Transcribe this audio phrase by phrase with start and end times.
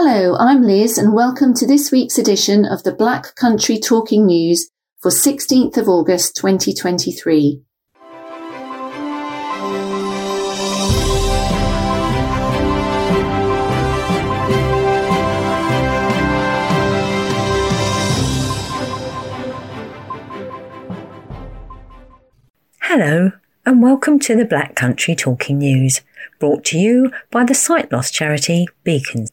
[0.00, 4.70] Hello, I'm Liz, and welcome to this week's edition of the Black Country Talking News
[5.00, 7.60] for 16th of August 2023.
[22.82, 23.32] Hello,
[23.66, 26.02] and welcome to the Black Country Talking News,
[26.38, 29.32] brought to you by the sight loss charity Beacons.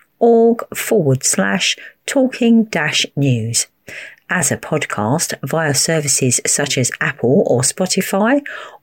[0.21, 1.75] org forward slash
[2.05, 3.67] talking dash news
[4.29, 8.41] as a podcast via services such as Apple or Spotify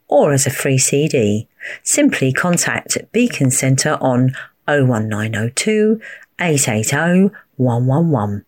[0.09, 1.49] or as a free CD.
[1.83, 4.35] Simply contact Beacon Centre on
[4.67, 6.01] 01902
[6.39, 8.45] 880 111.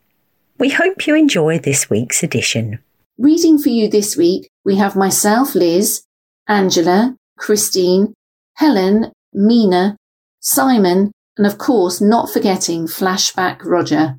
[0.59, 2.81] We hope you enjoy this week's edition.
[3.19, 6.05] Reading for you this week, we have myself, Liz,
[6.47, 8.15] Angela, Christine,
[8.57, 9.97] Helen, Mina,
[10.41, 14.17] Simon, and of course not forgetting Flashback Roger.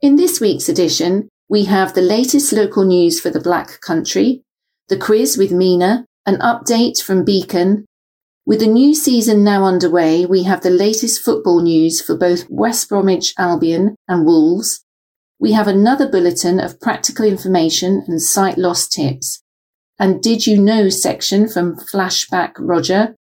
[0.00, 4.42] In this week's edition, we have the latest local news for the Black Country,
[4.88, 7.86] the quiz with Mina, an update from Beacon.
[8.44, 12.88] With the new season now underway, we have the latest football news for both West
[12.88, 14.84] Bromwich Albion and Wolves.
[15.38, 19.40] We have another bulletin of practical information and sight loss tips.
[19.96, 23.14] And did you know section from Flashback Roger?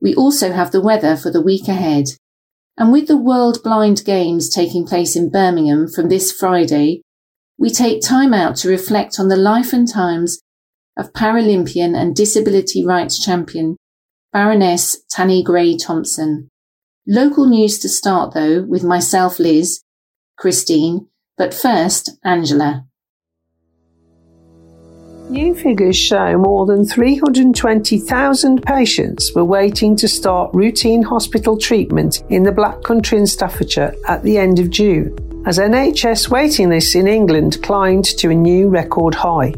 [0.00, 2.04] We also have the weather for the week ahead.
[2.80, 7.02] And with the World Blind Games taking place in Birmingham from this Friday,
[7.58, 10.40] we take time out to reflect on the life and times
[10.96, 13.76] of Paralympian and disability rights champion
[14.32, 16.48] Baroness Tanni Grey Thompson.
[17.06, 19.82] Local news to start though with myself, Liz,
[20.38, 22.86] Christine, but first, Angela.
[25.30, 32.42] New figures show more than 320,000 patients were waiting to start routine hospital treatment in
[32.42, 37.06] the Black Country in Staffordshire at the end of June, as NHS waiting lists in
[37.06, 39.54] England climbed to a new record high.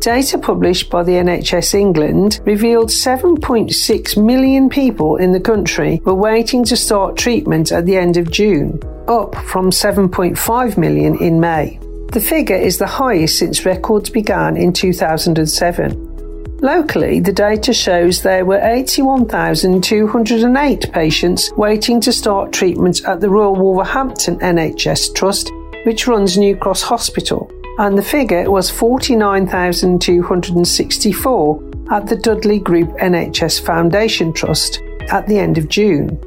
[0.00, 6.62] Data published by the NHS England revealed 7.6 million people in the country were waiting
[6.64, 8.78] to start treatment at the end of June,
[9.08, 11.80] up from 7.5 million in May.
[12.16, 16.56] The figure is the highest since records began in 2007.
[16.62, 23.54] Locally, the data shows there were 81,208 patients waiting to start treatment at the Royal
[23.54, 25.52] Wolverhampton NHS Trust,
[25.84, 27.50] which runs New Cross Hospital,
[27.80, 35.58] and the figure was 49,264 at the Dudley Group NHS Foundation Trust at the end
[35.58, 36.18] of June.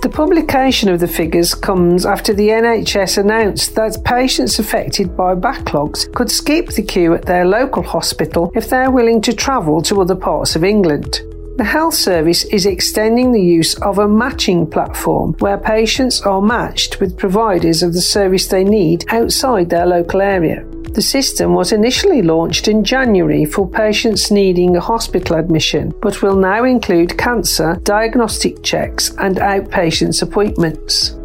[0.03, 6.13] The publication of the figures comes after the NHS announced that patients affected by backlogs
[6.13, 10.01] could skip the queue at their local hospital if they are willing to travel to
[10.01, 11.21] other parts of England.
[11.57, 16.99] The health service is extending the use of a matching platform where patients are matched
[16.99, 20.63] with providers of the service they need outside their local area.
[20.95, 26.37] The system was initially launched in January for patients needing a hospital admission, but will
[26.37, 31.17] now include cancer, diagnostic checks, and outpatients appointments.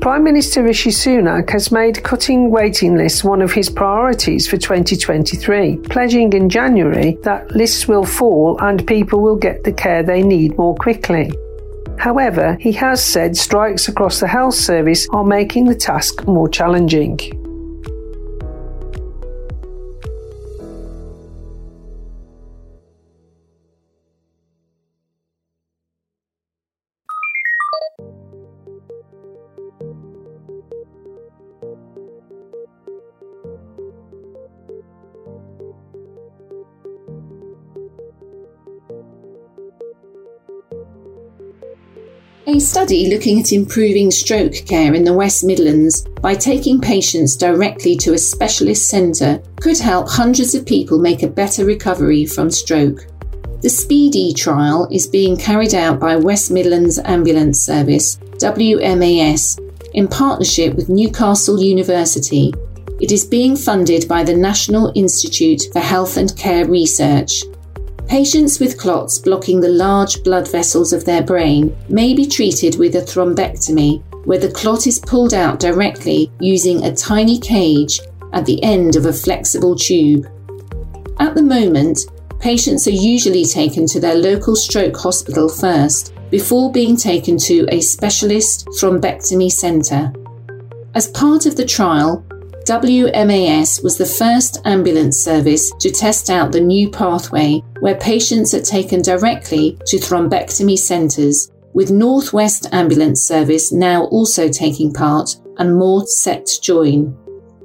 [0.00, 5.78] Prime Minister Rishi Sunak has made cutting waiting lists one of his priorities for 2023,
[5.88, 10.56] pledging in January that lists will fall and people will get the care they need
[10.56, 11.32] more quickly.
[11.98, 17.39] However, he has said strikes across the health service are making the task more challenging.
[42.60, 48.14] Study looking at improving stroke care in the West Midlands by taking patients directly to
[48.14, 53.06] a specialist centre could help hundreds of people make a better recovery from stroke.
[53.62, 59.58] The SPEEDY trial is being carried out by West Midlands Ambulance Service, WMAS,
[59.94, 62.52] in partnership with Newcastle University.
[63.00, 67.42] It is being funded by the National Institute for Health and Care Research
[68.10, 72.96] Patients with clots blocking the large blood vessels of their brain may be treated with
[72.96, 78.00] a thrombectomy, where the clot is pulled out directly using a tiny cage
[78.32, 80.26] at the end of a flexible tube.
[81.20, 82.00] At the moment,
[82.40, 87.80] patients are usually taken to their local stroke hospital first before being taken to a
[87.80, 90.12] specialist thrombectomy centre.
[90.96, 92.26] As part of the trial,
[92.66, 98.60] WMAS was the first ambulance service to test out the new pathway where patients are
[98.60, 106.06] taken directly to thrombectomy centres, with Northwest Ambulance Service now also taking part and more
[106.06, 107.16] set to join.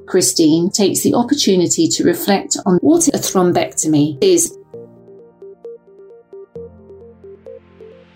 [0.07, 4.57] Christine takes the opportunity to reflect on what a thrombectomy is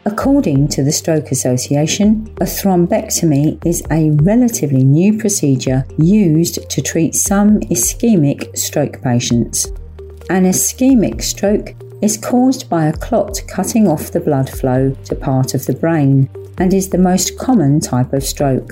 [0.05, 7.15] According to the Stroke Association, a thrombectomy is a relatively new procedure used to treat
[7.15, 9.65] some ischemic stroke patients.
[10.29, 15.53] An ischemic stroke is caused by a clot cutting off the blood flow to part
[15.53, 18.71] of the brain and is the most common type of stroke.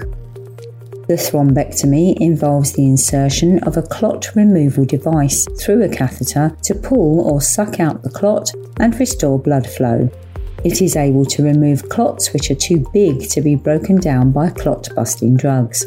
[1.08, 7.22] The thrombectomy involves the insertion of a clot removal device through a catheter to pull
[7.22, 10.10] or suck out the clot and restore blood flow.
[10.68, 14.50] It is able to remove clots which are too big to be broken down by
[14.50, 15.86] clot busting drugs.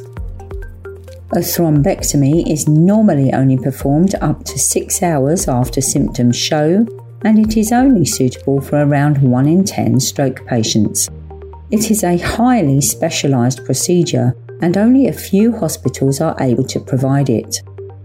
[1.33, 6.87] A thrombectomy is normally only performed up to six hours after symptoms show,
[7.27, 11.11] and it is only suitable for around 1 in 10 stroke patients.
[11.71, 17.29] It is a highly specialised procedure, and only a few hospitals are able to provide
[17.29, 17.61] it.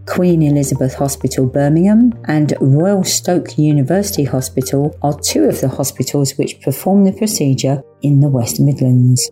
[0.08, 6.62] Queen Elizabeth Hospital Birmingham and Royal Stoke University Hospital are two of the hospitals which
[6.62, 9.30] perform the procedure in the West Midlands.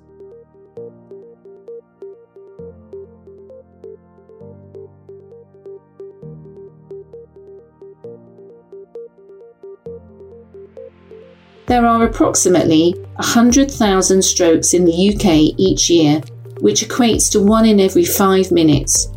[11.67, 16.21] There are approximately 100,000 strokes in the UK each year,
[16.59, 19.12] which equates to one in every five minutes.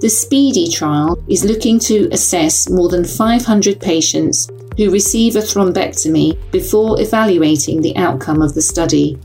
[0.00, 6.36] The SPEEDY trial is looking to assess more than 500 patients who receive a thrombectomy
[6.50, 9.18] before evaluating the outcome of the study.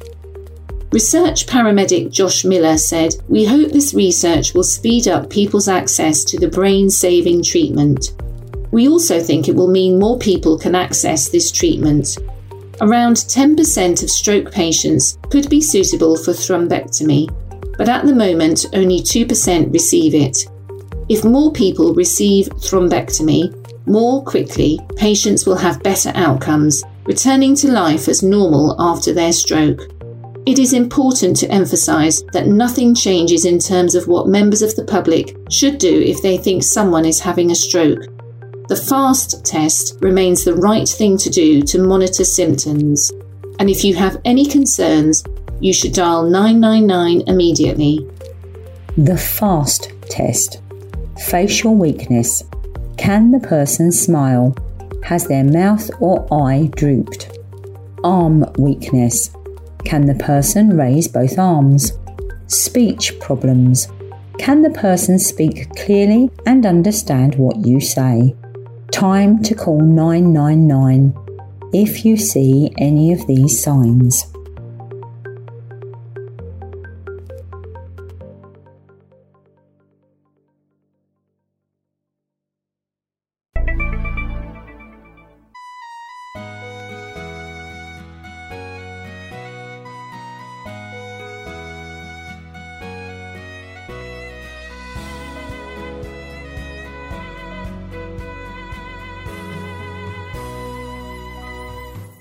[0.91, 6.39] Research paramedic Josh Miller said, We hope this research will speed up people's access to
[6.39, 8.13] the brain saving treatment.
[8.71, 12.17] We also think it will mean more people can access this treatment.
[12.81, 17.27] Around 10% of stroke patients could be suitable for thrombectomy,
[17.77, 20.37] but at the moment only 2% receive it.
[21.09, 23.55] If more people receive thrombectomy
[23.87, 29.81] more quickly, patients will have better outcomes, returning to life as normal after their stroke.
[30.45, 34.85] It is important to emphasise that nothing changes in terms of what members of the
[34.85, 38.01] public should do if they think someone is having a stroke.
[38.67, 43.11] The FAST test remains the right thing to do to monitor symptoms.
[43.57, 45.23] And if you have any concerns,
[45.59, 48.07] you should dial 999 immediately.
[48.95, 50.61] The FAST test
[51.27, 52.43] Facial weakness.
[52.97, 54.55] Can the person smile?
[55.03, 57.37] Has their mouth or eye drooped?
[58.03, 59.29] Arm weakness.
[59.85, 61.91] Can the person raise both arms?
[62.47, 63.89] Speech problems.
[64.39, 68.33] Can the person speak clearly and understand what you say?
[68.91, 71.13] Time to call 999
[71.73, 74.25] if you see any of these signs.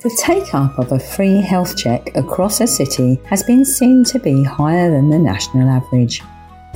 [0.09, 4.19] The take up of a free health check across a city has been seen to
[4.19, 6.23] be higher than the national average.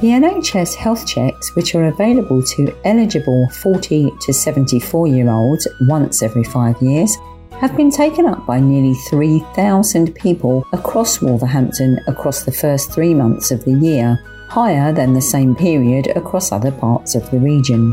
[0.01, 6.23] The NHS health checks, which are available to eligible 40 to 74 year olds once
[6.23, 7.17] every five years,
[7.53, 13.51] have been taken up by nearly 3,000 people across Wolverhampton across the first three months
[13.51, 14.19] of the year,
[14.51, 17.93] higher than the same period across other parts of the region.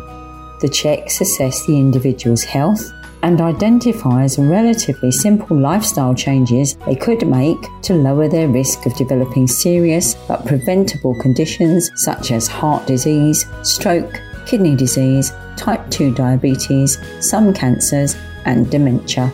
[0.60, 2.92] The checks assess the individual's health,
[3.24, 9.48] and identifies relatively simple lifestyle changes they could make to lower their risk of developing
[9.48, 17.54] serious but preventable conditions such as heart disease, stroke, kidney disease, type 2 diabetes, some
[17.54, 19.32] cancers, and dementia.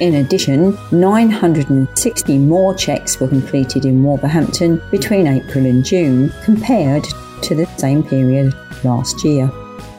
[0.00, 7.04] In addition, 960 more checks were completed in Wolverhampton between April and June compared
[7.42, 9.48] to the same period last year.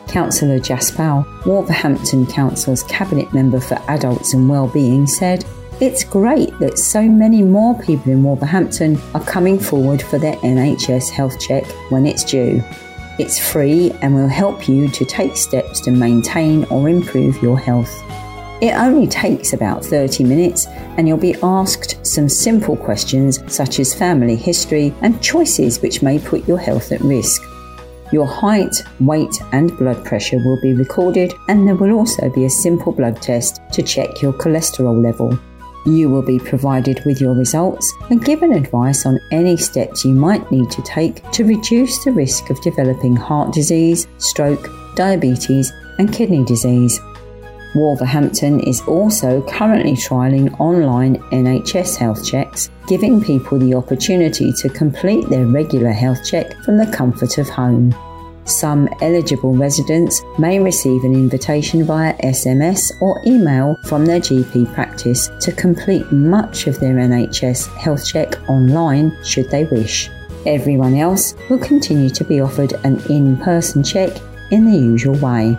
[0.08, 5.46] Councillor Jaspal, Wolverhampton Council's Cabinet Member for Adults and Wellbeing, said,
[5.80, 11.10] It's great that so many more people in Wolverhampton are coming forward for their NHS
[11.10, 12.64] health check when it's due.
[13.18, 18.04] It's free and will help you to take steps to maintain or improve your health.
[18.62, 20.66] It only takes about 30 minutes
[20.98, 26.20] and you'll be asked some simple questions such as family history and choices which may
[26.20, 27.44] put your health at risk.
[28.12, 32.50] Your height, weight, and blood pressure will be recorded, and there will also be a
[32.50, 35.38] simple blood test to check your cholesterol level.
[35.86, 40.50] You will be provided with your results and given advice on any steps you might
[40.52, 46.44] need to take to reduce the risk of developing heart disease, stroke, diabetes, and kidney
[46.44, 47.00] disease.
[47.75, 55.27] Wolverhampton is also currently trialling online NHS health checks, giving people the opportunity to complete
[55.29, 57.94] their regular health check from the comfort of home.
[58.46, 65.29] Some eligible residents may receive an invitation via SMS or email from their GP practice
[65.41, 70.10] to complete much of their NHS health check online should they wish.
[70.46, 74.15] Everyone else will continue to be offered an in person check
[74.51, 75.58] in the usual way.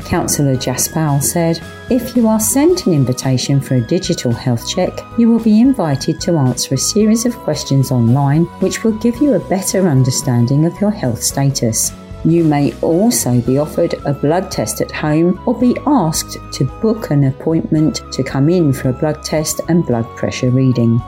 [0.00, 1.60] Councillor Jaspal said,
[1.90, 6.20] If you are sent an invitation for a digital health check, you will be invited
[6.22, 10.80] to answer a series of questions online which will give you a better understanding of
[10.80, 11.92] your health status.
[12.24, 17.10] You may also be offered a blood test at home or be asked to book
[17.10, 21.02] an appointment to come in for a blood test and blood pressure reading.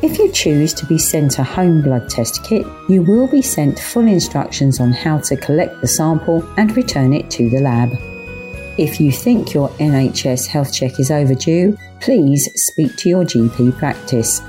[0.00, 3.78] If you choose to be sent a home blood test kit, you will be sent
[3.78, 7.90] full instructions on how to collect the sample and return it to the lab.
[8.76, 14.42] If you think your NHS health check is overdue, please speak to your GP practice.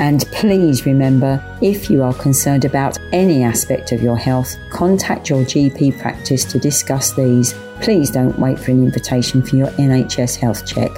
[0.00, 5.44] And please remember if you are concerned about any aspect of your health, contact your
[5.44, 7.54] GP practice to discuss these.
[7.80, 10.90] Please don't wait for an invitation for your NHS health check.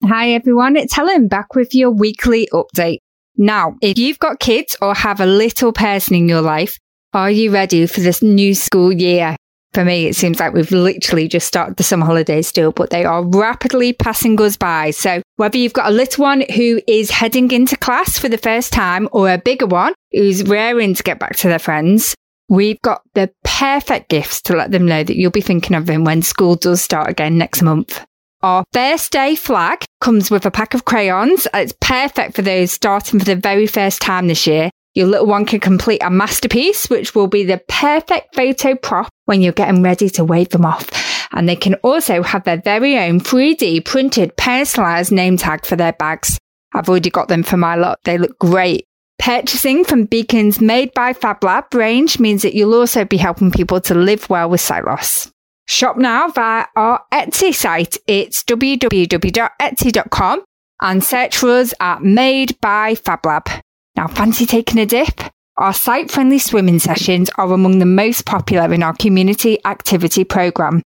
[0.05, 0.77] Hi, everyone.
[0.77, 2.99] It's Helen back with your weekly update.
[3.35, 6.77] Now, if you've got kids or have a little person in your life,
[7.13, 9.35] are you ready for this new school year?
[9.73, 13.03] For me, it seems like we've literally just started the summer holidays still, but they
[13.05, 14.91] are rapidly passing us by.
[14.91, 18.71] So whether you've got a little one who is heading into class for the first
[18.71, 22.15] time or a bigger one who's raring to get back to their friends,
[22.53, 26.03] we've got the perfect gifts to let them know that you'll be thinking of them
[26.03, 28.05] when school does start again next month.
[28.43, 31.47] Our first day flag comes with a pack of crayons.
[31.53, 34.69] It's perfect for those starting for the very first time this year.
[34.93, 39.41] Your little one can complete a masterpiece, which will be the perfect photo prop when
[39.41, 40.91] you're getting ready to wave them off.
[41.31, 45.93] And they can also have their very own 3D printed personalized name tag for their
[45.93, 46.37] bags.
[46.73, 47.97] I've already got them for my lot.
[48.03, 48.85] They look great.
[49.19, 53.95] Purchasing from Beacon's Made by FabLab range means that you'll also be helping people to
[53.95, 55.31] live well with sight loss.
[55.65, 57.97] Shop now via our Etsy sight.
[58.05, 60.43] It's www.etsy.com
[60.81, 63.61] and search for us at Made by FabLab.
[63.95, 65.21] Now, fancy taking a dip?
[65.57, 70.81] Our site friendly swimming sessions are among the most popular in our community activity program.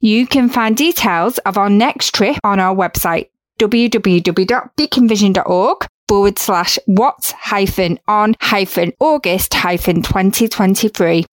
[0.00, 3.28] You can find details of our next trip on our website,
[3.60, 11.24] www.beaconvision.org forward slash what hyphen on hyphen August hyphen 2023.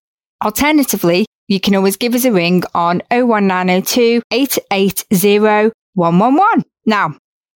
[0.42, 6.64] Alternatively, you can always give us a ring on 01902 880 111.
[6.86, 7.14] Now,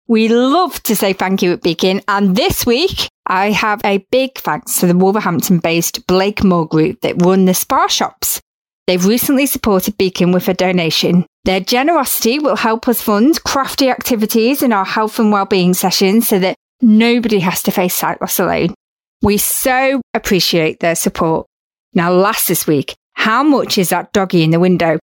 [0.09, 4.39] we love to say thank you at Beacon, and this week I have a big
[4.39, 8.41] thanks to the Wolverhampton based Blakemore Group that run the SPAR shops.
[8.87, 11.27] They've recently supported Beacon with a donation.
[11.45, 16.39] Their generosity will help us fund crafty activities in our health and wellbeing sessions so
[16.39, 18.75] that nobody has to face sight loss alone.
[19.23, 21.47] We so appreciate their support.
[21.93, 24.99] Now, last this week, how much is that doggy in the window?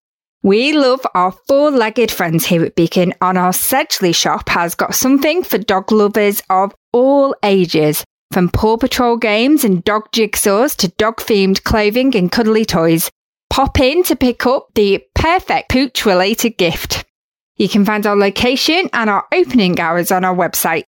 [0.43, 4.93] We love our four legged friends here at Beacon, and our Sedgley shop has got
[4.93, 8.03] something for dog lovers of all ages.
[8.31, 13.09] From Paw Patrol games and dog jigsaws to dog themed clothing and cuddly toys.
[13.49, 17.05] Pop in to pick up the perfect pooch related gift.
[17.57, 20.83] You can find our location and our opening hours on our website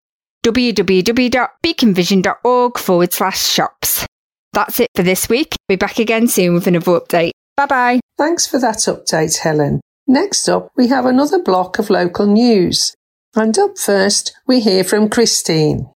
[0.46, 4.06] www.beaconvision.org forward slash shops.
[4.52, 5.56] That's it for this week.
[5.66, 7.32] Be back again soon with another update.
[7.56, 7.98] Bye bye.
[8.16, 9.80] Thanks for that update, Helen.
[10.06, 12.94] Next up, we have another block of local news.
[13.34, 15.90] And up first, we hear from Christine.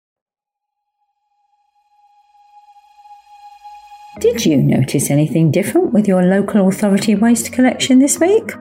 [4.20, 8.52] Did you notice anything different with your local authority waste collection this week?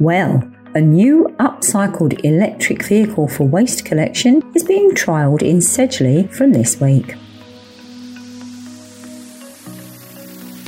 [0.00, 0.42] Well,
[0.76, 6.78] a new upcycled electric vehicle for waste collection is being trialled in Sedgley from this
[6.78, 7.14] week.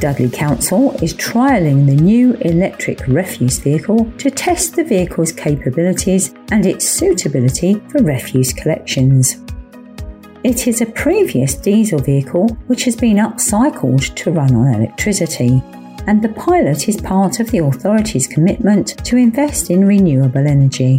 [0.01, 6.65] Dudley Council is trialling the new electric refuse vehicle to test the vehicle's capabilities and
[6.65, 9.45] its suitability for refuse collections.
[10.43, 15.63] It is a previous diesel vehicle which has been upcycled to run on electricity,
[16.09, 20.99] and the pilot is part of the authority's commitment to invest in renewable energy.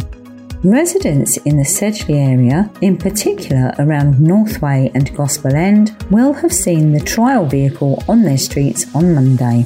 [0.62, 6.92] Residents in the Sedgley area, in particular around Northway and Gospel End, will have seen
[6.92, 9.64] the trial vehicle on their streets on Monday.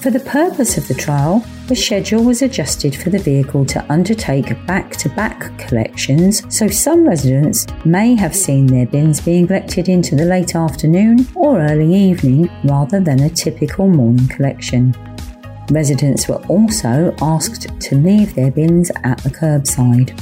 [0.00, 4.66] For the purpose of the trial, the schedule was adjusted for the vehicle to undertake
[4.66, 10.16] back to back collections, so some residents may have seen their bins being collected into
[10.16, 14.96] the late afternoon or early evening rather than a typical morning collection.
[15.70, 20.18] Residents were also asked to leave their bins at the curbside.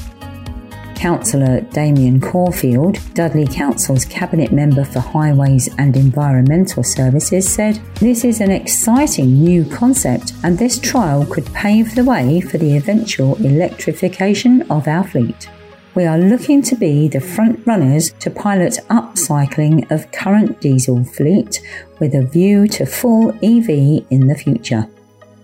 [0.97, 8.41] Councillor Damian Corfield, Dudley Council's Cabinet Member for Highways and Environmental Services, said, This is
[8.41, 14.63] an exciting new concept, and this trial could pave the way for the eventual electrification
[14.71, 15.49] of our fleet.
[15.95, 21.63] We are looking to be the front runners to pilot upcycling of current diesel fleet
[22.01, 24.89] with a view to full EV in the future.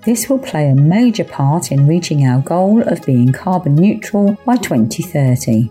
[0.04, 4.56] This will play a major part in reaching our goal of being carbon neutral by
[4.56, 5.70] 2030.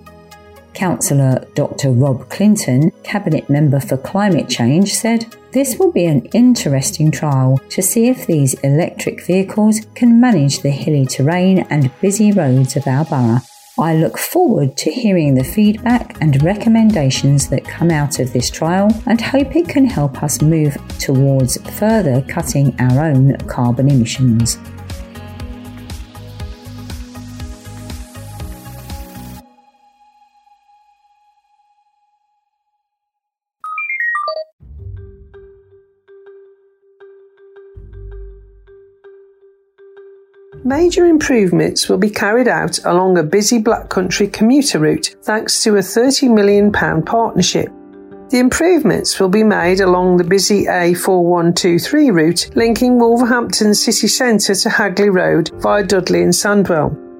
[0.73, 1.91] Councillor Dr.
[1.91, 7.81] Rob Clinton, Cabinet Member for Climate Change, said, This will be an interesting trial to
[7.81, 13.03] see if these electric vehicles can manage the hilly terrain and busy roads of our
[13.03, 13.41] borough
[13.81, 18.91] I look forward to hearing the feedback and recommendations that come out of this trial
[19.07, 24.59] and hope it can help us move towards further cutting our own carbon emissions.
[40.71, 45.75] Major improvements will be carried out along a busy Black Country commuter route thanks to
[45.75, 47.67] a £30 million partnership.
[48.29, 54.69] The improvements will be made along the busy A4123 route linking Wolverhampton city centre to
[54.69, 57.10] Hagley Road via Dudley and Sandwell.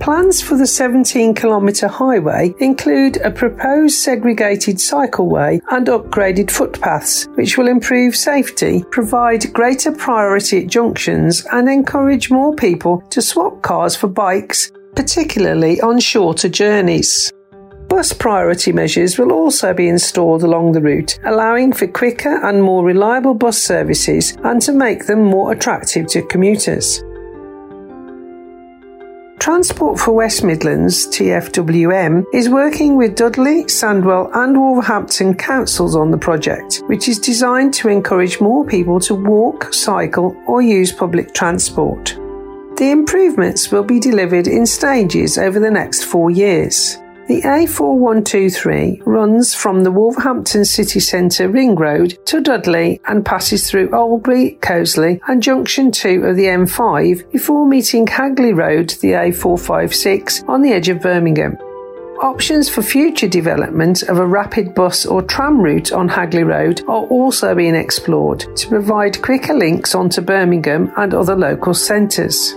[0.00, 7.56] Plans for the 17 kilometre highway include a proposed segregated cycleway and upgraded footpaths, which
[7.56, 13.96] will improve safety, provide greater priority at junctions, and encourage more people to swap cars
[13.96, 17.32] for bikes, particularly on shorter journeys.
[17.88, 22.84] Bus priority measures will also be installed along the route, allowing for quicker and more
[22.84, 27.02] reliable bus services and to make them more attractive to commuters.
[29.44, 36.16] Transport for West Midlands, TFWM, is working with Dudley, Sandwell, and Wolverhampton councils on the
[36.16, 42.16] project, which is designed to encourage more people to walk, cycle, or use public transport.
[42.78, 46.96] The improvements will be delivered in stages over the next four years.
[47.26, 53.88] The A4123 runs from the Wolverhampton city centre ring road to Dudley and passes through
[53.88, 60.60] Oldbury, Coseley and junction 2 of the M5 before meeting Hagley Road, the A456, on
[60.60, 61.56] the edge of Birmingham.
[62.20, 67.06] Options for future development of a rapid bus or tram route on Hagley Road are
[67.06, 72.54] also being explored to provide quicker links onto Birmingham and other local centres.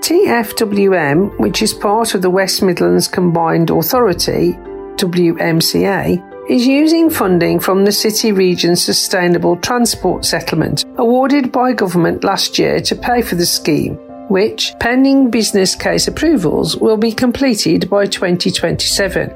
[0.00, 4.52] TFWM, which is part of the West Midlands Combined Authority,
[4.96, 12.58] WMCA, is using funding from the City Region Sustainable Transport Settlement awarded by government last
[12.58, 13.96] year to pay for the scheme,
[14.28, 19.30] which, pending business case approvals, will be completed by 2027.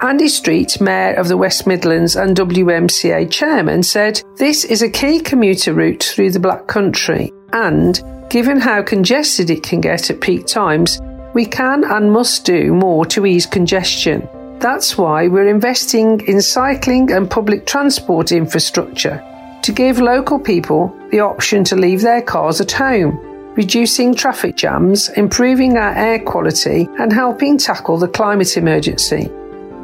[0.00, 5.18] Andy Street, Mayor of the West Midlands and WMCA Chairman, said this is a key
[5.18, 10.46] commuter route through the Black Country, and given how congested it can get at peak
[10.46, 11.00] times,
[11.34, 14.28] we can and must do more to ease congestion.
[14.60, 19.22] That's why we're investing in cycling and public transport infrastructure
[19.62, 23.18] to give local people the option to leave their cars at home,
[23.56, 29.30] reducing traffic jams, improving our air quality, and helping tackle the climate emergency.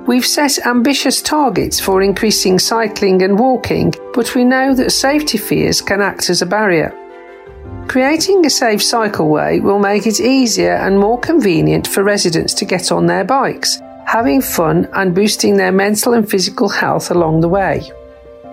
[0.07, 5.81] We've set ambitious targets for increasing cycling and walking, but we know that safety fears
[5.81, 6.95] can act as a barrier.
[7.91, 12.93] Creating a safe cycleway will make it easier and more convenient for residents to get
[12.93, 17.83] on their bikes, having fun and boosting their mental and physical health along the way.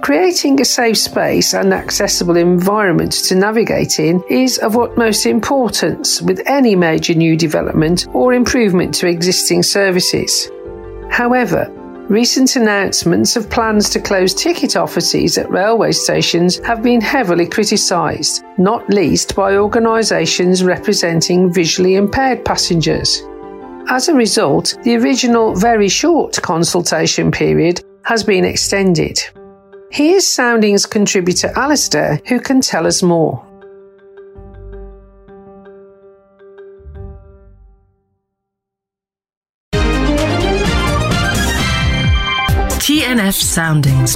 [0.02, 6.42] Creating a safe space and accessible environment to navigate in is of utmost importance with
[6.48, 10.50] any major new development or improvement to existing services.
[11.12, 11.72] However,
[12.10, 18.44] recent announcements of plans to close ticket offices at railway stations have been heavily criticised,
[18.58, 23.24] not least by organisations representing visually impaired passengers.
[23.90, 29.20] As a result, the original very short consultation period has been extended.
[29.90, 33.47] Here's Soundings contributor Alistair, who can tell us more.
[43.58, 44.16] Soundings.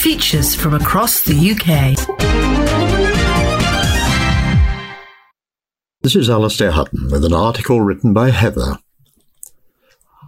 [0.00, 1.98] Features from across the UK.
[6.02, 8.78] This is Alastair Hutton with an article written by Heather.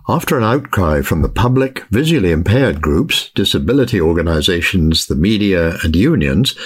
[0.09, 6.57] After an outcry from the public, visually impaired groups, disability organisations, the media, and unions,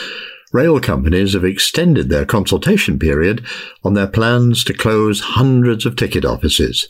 [0.55, 3.45] rail companies have extended their consultation period
[3.85, 6.88] on their plans to close hundreds of ticket offices.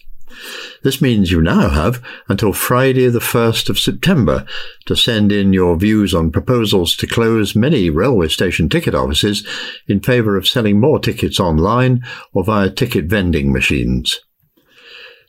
[0.83, 4.47] This means you now have until Friday the 1st of September
[4.87, 9.47] to send in your views on proposals to close many railway station ticket offices
[9.87, 14.21] in favour of selling more tickets online or via ticket vending machines.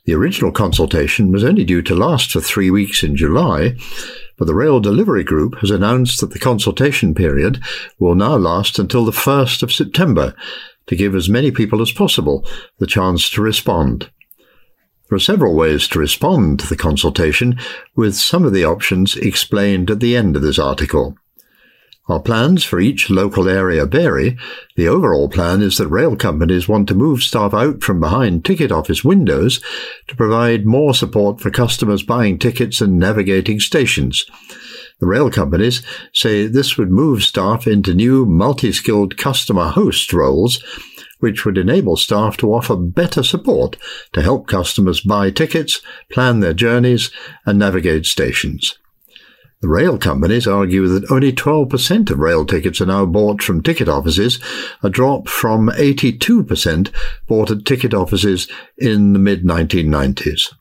[0.04, 3.76] The original consultation was only due to last for three weeks in July,
[4.38, 7.62] but the Rail Delivery Group has announced that the consultation period
[7.98, 10.34] will now last until the 1st of September
[10.86, 12.44] to give as many people as possible
[12.78, 14.10] the chance to respond.
[15.10, 17.58] There are several ways to respond to the consultation,
[17.96, 21.16] with some of the options explained at the end of this article.
[22.08, 24.38] Our plans for each local area vary.
[24.76, 28.70] The overall plan is that rail companies want to move staff out from behind ticket
[28.70, 29.60] office windows
[30.06, 34.24] to provide more support for customers buying tickets and navigating stations.
[35.00, 35.82] The rail companies
[36.14, 40.62] say this would move staff into new multi-skilled customer host roles
[41.20, 43.76] which would enable staff to offer better support
[44.12, 45.80] to help customers buy tickets,
[46.10, 47.10] plan their journeys,
[47.46, 48.76] and navigate stations.
[49.60, 53.88] The rail companies argue that only 12% of rail tickets are now bought from ticket
[53.88, 54.40] offices,
[54.82, 56.90] a drop from 82%
[57.28, 60.54] bought at ticket offices in the mid 1990s.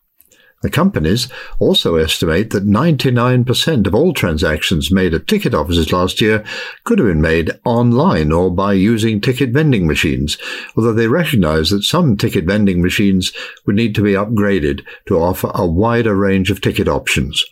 [0.62, 6.44] The companies also estimate that 99% of all transactions made at ticket offices last year
[6.84, 10.38] could have been made online or by using ticket vending machines,
[10.76, 13.32] although they recognize that some ticket vending machines
[13.66, 17.46] would need to be upgraded to offer a wider range of ticket options.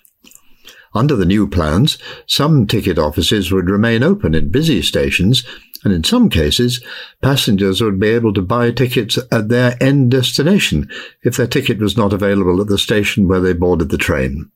[0.94, 5.46] Under the new plans, some ticket offices would remain open in busy stations
[5.88, 6.84] and in some cases,
[7.22, 10.90] passengers would be able to buy tickets at their end destination
[11.24, 14.52] if their ticket was not available at the station where they boarded the train.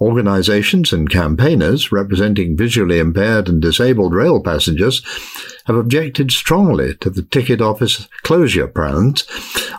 [0.00, 5.00] Organizations and campaigners representing visually impaired and disabled rail passengers
[5.66, 9.24] have objected strongly to the ticket office closure plans,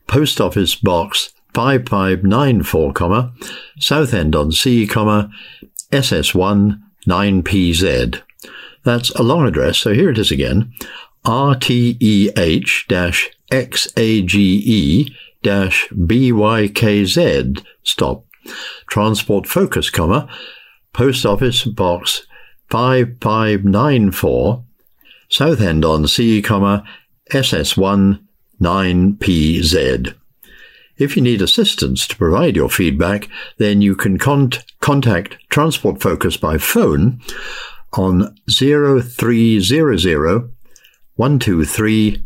[0.07, 3.33] Post Office Box 5594, comma,
[3.79, 5.31] Southend on Sea, comma,
[5.91, 8.24] SS1 9PZ.
[8.85, 10.73] That's a long address, so here it is again.
[11.25, 12.85] RTEH
[13.51, 15.11] XAGE
[15.45, 17.65] BYKZ.
[17.83, 18.25] Stop.
[18.89, 20.29] Transport Focus, comma,
[20.93, 22.27] Post Office Box
[22.69, 24.65] 5594,
[25.31, 26.85] Southend on Sea, comma,
[27.31, 28.21] SS1
[28.61, 30.15] 9PZ.
[30.97, 36.37] If you need assistance to provide your feedback, then you can con- contact Transport Focus
[36.37, 37.21] by phone
[37.99, 40.51] on 0300
[41.17, 42.25] 123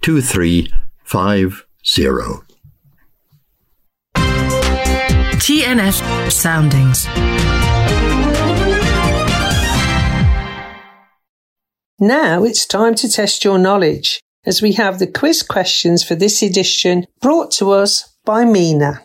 [0.00, 2.54] 2350.
[5.44, 7.06] TNF Soundings.
[12.00, 16.42] Now it's time to test your knowledge as we have the quiz questions for this
[16.42, 19.03] edition brought to us by Mina.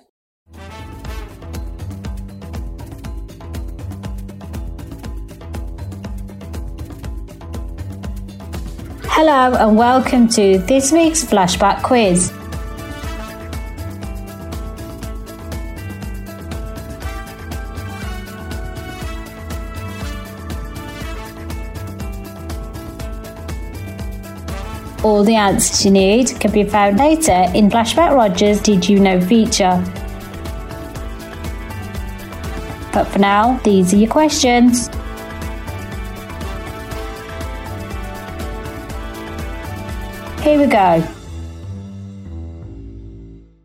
[9.22, 12.32] Hello and welcome to this week's flashback quiz.
[25.04, 29.20] All the answers you need can be found later in Flashback Rogers Did You Know
[29.20, 29.84] feature.
[32.94, 34.90] But for now, these are your questions.
[40.50, 41.04] Here we go.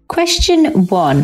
[0.08, 1.22] Question 1.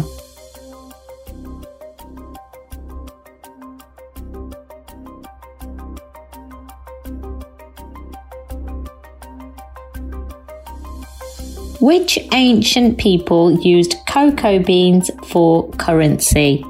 [11.79, 16.64] Which ancient people used cocoa beans for currency?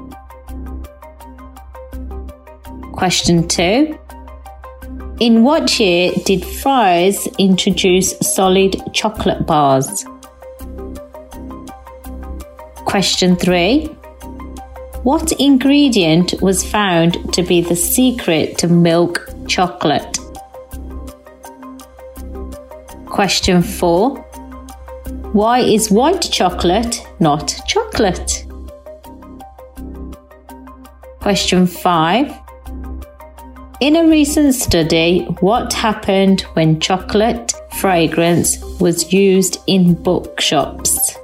[2.91, 3.97] Question 2.
[5.21, 10.03] In what year did Fry's introduce solid chocolate bars?
[12.85, 13.85] Question 3.
[15.03, 20.17] What ingredient was found to be the secret to milk chocolate?
[23.05, 24.17] Question 4.
[25.33, 28.47] Why is white chocolate not chocolate?
[31.19, 32.40] Question 5.
[33.81, 41.17] In a recent study, what happened when chocolate fragrance was used in bookshops?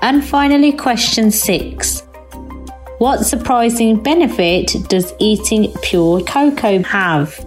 [0.00, 2.02] And finally, question 6.
[2.98, 7.44] What surprising benefit does eating pure cocoa have?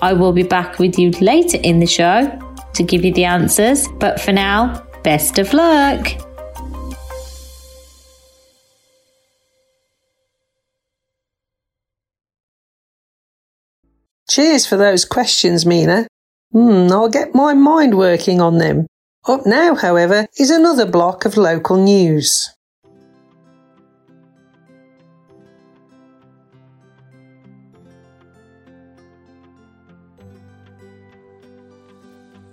[0.00, 2.26] I will be back with you later in the show
[2.72, 6.08] to give you the answers, but for now, best of luck!
[14.32, 16.06] Cheers for those questions, Mina.
[16.52, 18.86] Hmm, I'll get my mind working on them.
[19.28, 22.48] Up now, however, is another block of local news.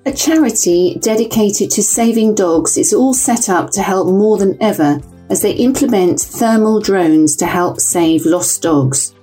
[0.05, 4.99] A charity dedicated to saving dogs is all set up to help more than ever
[5.29, 9.15] as they implement thermal drones to help save lost dogs.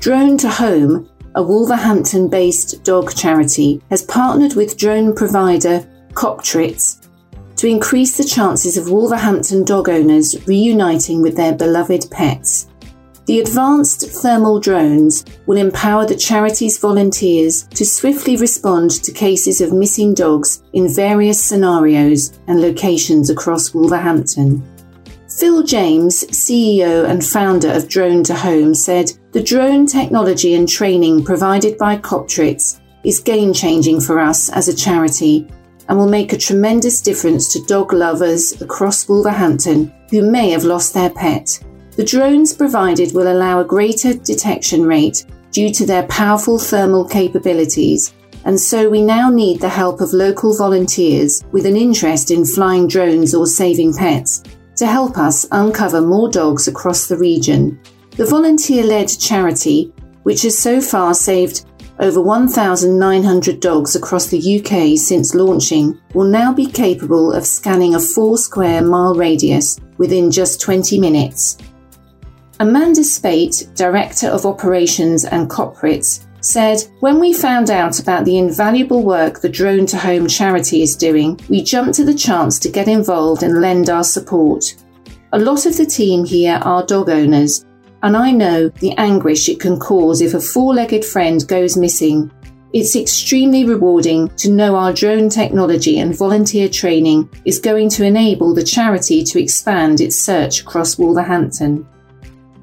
[0.00, 7.06] Drone to Home, a Wolverhampton based dog charity, has partnered with drone provider Coptrz
[7.54, 12.66] to increase the chances of Wolverhampton dog owners reuniting with their beloved pets.
[13.26, 19.72] The advanced thermal drones will empower the charity's volunteers to swiftly respond to cases of
[19.72, 24.60] missing dogs in various scenarios and locations across Wolverhampton.
[25.38, 31.24] Phil James, CEO and founder of Drone to Home, said the drone technology and training
[31.24, 35.46] provided by Coptrz is game changing for us as a charity
[35.88, 40.92] and will make a tremendous difference to dog lovers across Wolverhampton who may have lost
[40.92, 41.48] their pet.
[41.92, 48.12] The drones provided will allow a greater detection rate due to their powerful thermal capabilities,
[48.44, 52.88] and so we now need the help of local volunteers with an interest in flying
[52.88, 54.42] drones or saving pets
[54.78, 57.78] to help us uncover more dogs across the region.
[58.12, 61.66] The volunteer led charity, which has so far saved
[61.98, 68.00] over 1,900 dogs across the UK since launching, will now be capable of scanning a
[68.00, 71.58] four square mile radius within just 20 minutes.
[72.60, 79.02] Amanda Spate, Director of Operations and Corporates, said, When we found out about the invaluable
[79.02, 82.88] work the Drone to Home charity is doing, we jumped at the chance to get
[82.88, 84.74] involved and lend our support.
[85.32, 87.66] A lot of the team here are dog owners,
[88.02, 92.30] and I know the anguish it can cause if a four legged friend goes missing.
[92.72, 98.54] It's extremely rewarding to know our drone technology and volunteer training is going to enable
[98.54, 101.86] the charity to expand its search across Wolverhampton.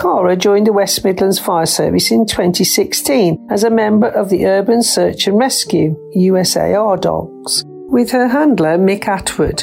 [0.00, 4.82] Cara joined the West Midlands Fire Service in 2016 as a member of the Urban
[4.82, 9.62] Search and Rescue USAR dogs, with her handler Mick Atwood.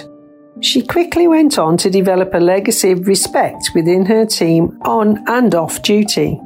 [0.61, 5.53] She quickly went on to develop a legacy of respect within her team on and
[5.53, 6.39] off duty.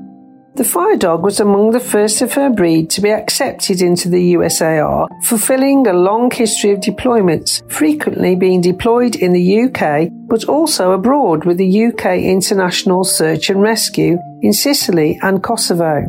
[0.55, 4.33] The fire dog was among the first of her breed to be accepted into the
[4.33, 10.91] USAR, fulfilling a long history of deployments, frequently being deployed in the UK but also
[10.91, 16.05] abroad with the UK International Search and Rescue in Sicily and Kosovo.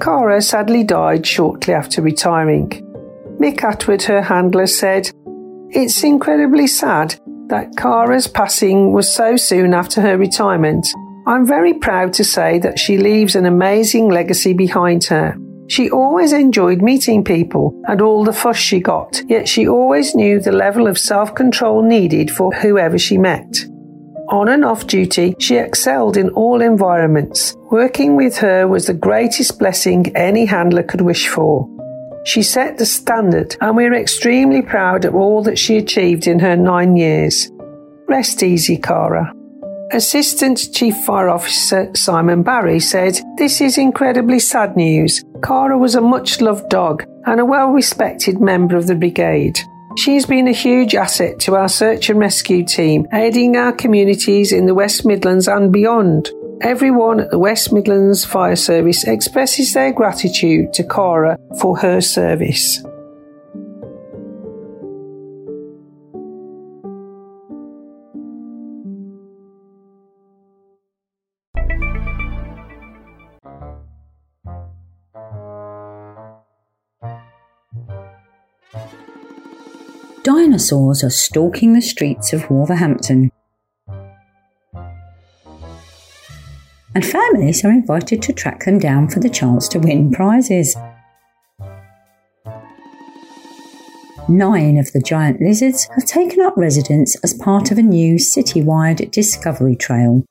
[0.00, 2.68] Cara sadly died shortly after retiring.
[3.40, 5.10] Mick Atwood, her handler, said,
[5.70, 7.18] It's incredibly sad
[7.48, 10.86] that Cara's passing was so soon after her retirement.
[11.26, 15.36] I'm very proud to say that she leaves an amazing legacy behind her.
[15.68, 20.38] She always enjoyed meeting people and all the fuss she got, yet she always knew
[20.38, 23.52] the level of self control needed for whoever she met.
[24.28, 27.54] On and off duty, she excelled in all environments.
[27.70, 31.68] Working with her was the greatest blessing any handler could wish for.
[32.26, 36.56] She set the standard, and we're extremely proud of all that she achieved in her
[36.56, 37.52] nine years.
[38.08, 39.32] Rest easy, Cara.
[39.92, 45.22] Assistant Chief Fire Officer Simon Barry said, This is incredibly sad news.
[45.44, 49.60] Cara was a much loved dog and a well respected member of the brigade.
[49.96, 54.50] She has been a huge asset to our search and rescue team, aiding our communities
[54.50, 56.28] in the West Midlands and beyond.
[56.62, 62.82] Everyone at the West Midlands Fire Service expresses their gratitude to Cara for her service.
[80.24, 83.30] Dinosaurs are stalking the streets of Wolverhampton
[86.96, 90.74] and families are invited to track them down for the chance to win prizes.
[94.30, 99.10] Nine of the giant lizards have taken up residence as part of a new citywide
[99.10, 100.24] discovery trail.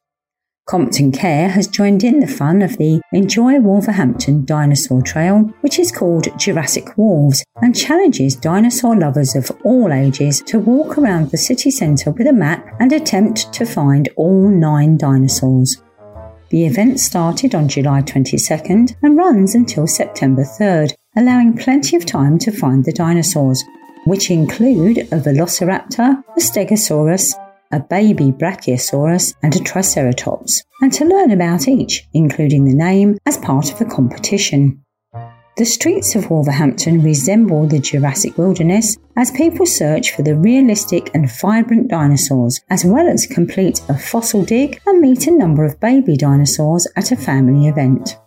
[0.67, 5.91] Compton Care has joined in the fun of the Enjoy Wolverhampton Dinosaur Trail, which is
[5.91, 11.69] called Jurassic Wolves and challenges dinosaur lovers of all ages to walk around the city
[11.69, 15.80] centre with a map and attempt to find all nine dinosaurs.
[16.49, 22.38] The event started on July 22nd and runs until September 3rd, allowing plenty of time
[22.39, 23.63] to find the dinosaurs,
[24.05, 27.34] which include a velociraptor, a stegosaurus,
[27.72, 33.38] a baby brachiosaurus, and a triceratops, and to learn about each, including the name, as
[33.38, 34.84] part of the competition.
[35.58, 41.32] The streets of Wolverhampton resemble the Jurassic wilderness as people search for the realistic and
[41.32, 46.18] vibrant dinosaurs, as well as complete a fossil dig and meet a number of baby
[46.18, 48.18] dinosaurs at a family event.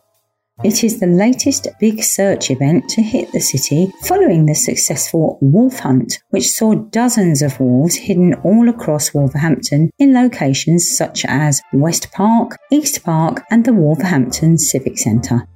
[0.64, 5.81] It is the latest big search event to hit the city following the successful wolf
[5.81, 12.11] hunt, which saw dozens of wolves hidden all across Wolverhampton in locations such as West
[12.11, 15.47] Park, East Park, and the Wolverhampton Civic Centre.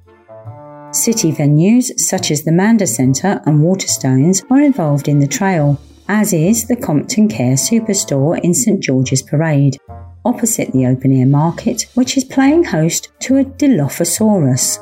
[0.95, 6.33] City venues such as the Mander Centre and Waterstones are involved in the trail, as
[6.33, 9.77] is the Compton Care Superstore in St George's Parade,
[10.25, 14.79] opposite the open air market, which is playing host to a Dilophosaurus,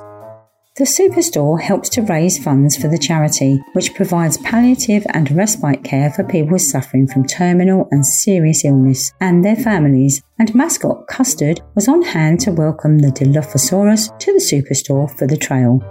[0.77, 6.09] the Superstore helps to raise funds for the charity, which provides palliative and respite care
[6.09, 11.89] for people suffering from terminal and serious illness and their families, and mascot Custard was
[11.89, 15.83] on hand to welcome the Dilophosaurus to the Superstore for the trail.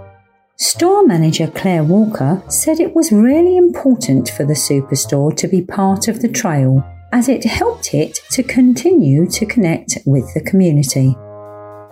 [0.61, 6.07] Store manager Claire Walker said it was really important for the Superstore to be part
[6.07, 11.15] of the trail as it helped it to continue to connect with the community.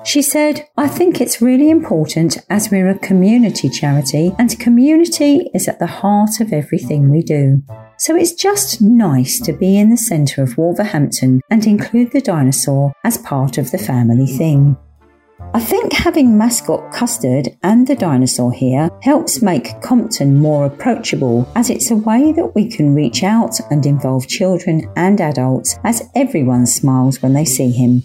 [0.05, 5.67] She said, I think it's really important as we're a community charity and community is
[5.67, 7.63] at the heart of everything we do.
[7.97, 12.93] So it's just nice to be in the centre of Wolverhampton and include the dinosaur
[13.03, 14.77] as part of the family thing.
[15.51, 21.71] I think having mascot Custard and the dinosaur here helps make Compton more approachable as
[21.71, 26.67] it's a way that we can reach out and involve children and adults as everyone
[26.67, 28.03] smiles when they see him.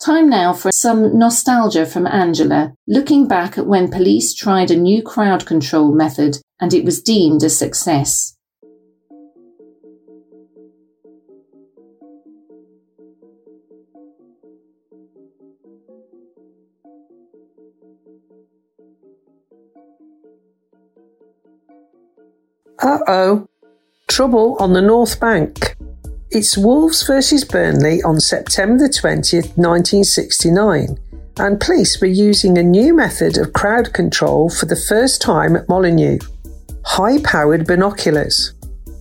[0.00, 5.02] Time now for some nostalgia from Angela, looking back at when police tried a new
[5.02, 8.34] crowd control method and it was deemed a success.
[22.78, 23.46] Uh oh.
[24.08, 25.76] Trouble on the North Bank.
[26.32, 30.96] It's Wolves versus Burnley on September the 20th, 1969,
[31.38, 35.68] and police were using a new method of crowd control for the first time at
[35.68, 36.18] Molineux
[36.84, 38.54] high powered binoculars.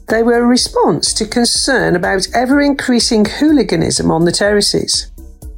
[0.07, 5.11] They were a response to concern about ever increasing hooliganism on the terraces.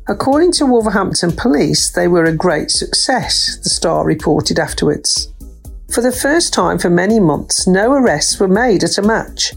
[0.10, 5.32] According to Wolverhampton Police, they were a great success, the Star reported afterwards.
[5.90, 9.54] For the first time for many months, no arrests were made at a match.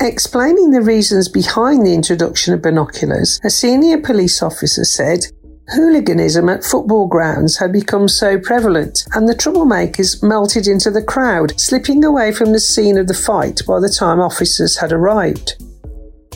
[0.00, 5.26] Explaining the reasons behind the introduction of binoculars, a senior police officer said,
[5.74, 11.58] Hooliganism at football grounds had become so prevalent, and the troublemakers melted into the crowd,
[11.60, 15.56] slipping away from the scene of the fight by the time officers had arrived.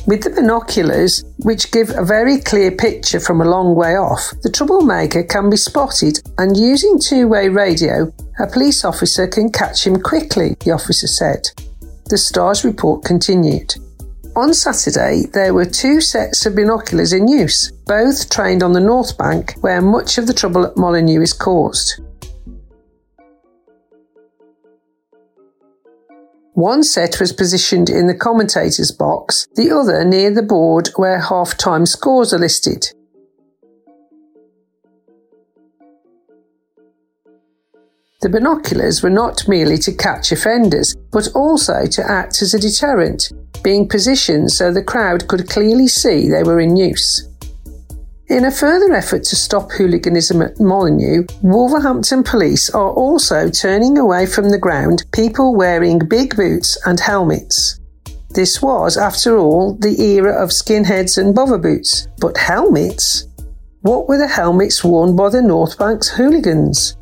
[0.08, 4.50] With the binoculars, which give a very clear picture from a long way off, the
[4.50, 10.02] troublemaker can be spotted, and using two way radio, a police officer can catch him
[10.02, 11.48] quickly, the officer said.
[12.12, 13.74] The Star's report continued.
[14.36, 19.16] On Saturday, there were two sets of binoculars in use, both trained on the North
[19.16, 22.02] Bank, where much of the trouble at Molineux is caused.
[26.52, 31.56] One set was positioned in the commentator's box, the other near the board where half
[31.56, 32.92] time scores are listed.
[38.22, 43.32] The binoculars were not merely to catch offenders, but also to act as a deterrent,
[43.64, 47.28] being positioned so the crowd could clearly see they were in use.
[48.28, 54.26] In a further effort to stop hooliganism at Molineux, Wolverhampton police are also turning away
[54.26, 57.80] from the ground people wearing big boots and helmets.
[58.30, 63.26] This was, after all, the era of skinheads and bother boots, but helmets?
[63.80, 66.96] What were the helmets worn by the North Bank's hooligans?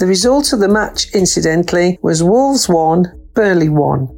[0.00, 4.08] The result of the match, incidentally, was Wolves 1, Burnley 1.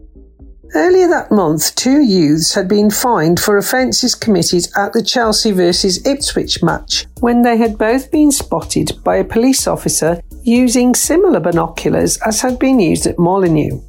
[0.76, 6.06] Earlier that month, two youths had been fined for offences committed at the Chelsea vs
[6.06, 12.16] Ipswich match when they had both been spotted by a police officer using similar binoculars
[12.18, 13.80] as had been used at Molineux.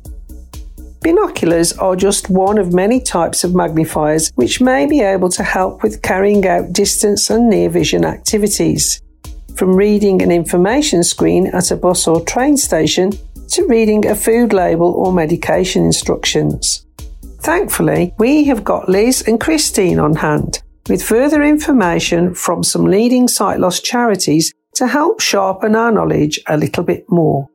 [1.01, 5.83] Binoculars are just one of many types of magnifiers which may be able to help
[5.83, 8.99] with carrying out distance and near vision activities.
[9.55, 13.11] From reading an information screen at a bus or train station
[13.49, 16.85] to reading a food label or medication instructions.
[17.41, 23.27] Thankfully, we have got Liz and Christine on hand with further information from some leading
[23.27, 27.49] sight loss charities to help sharpen our knowledge a little bit more.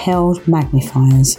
[0.00, 1.38] Handheld magnifiers.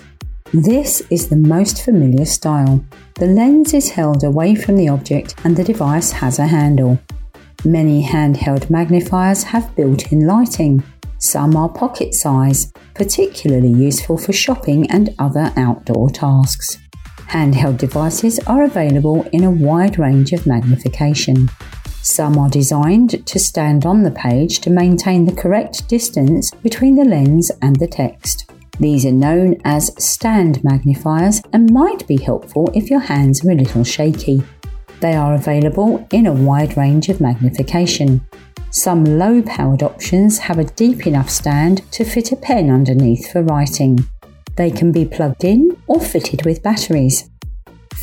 [0.54, 2.84] This is the most familiar style.
[3.16, 7.00] The lens is held away from the object and the device has a handle.
[7.66, 10.84] Many handheld magnifiers have built in lighting.
[11.18, 16.78] Some are pocket size, particularly useful for shopping and other outdoor tasks.
[17.30, 21.50] Handheld devices are available in a wide range of magnification.
[22.04, 27.06] Some are designed to stand on the page to maintain the correct distance between the
[27.06, 28.52] lens and the text.
[28.80, 33.56] These are known as stand magnifiers and might be helpful if your hands are a
[33.56, 34.42] little shaky.
[35.00, 38.22] They are available in a wide range of magnification.
[38.72, 43.44] Some low powered options have a deep enough stand to fit a pen underneath for
[43.44, 44.00] writing.
[44.56, 47.31] They can be plugged in or fitted with batteries.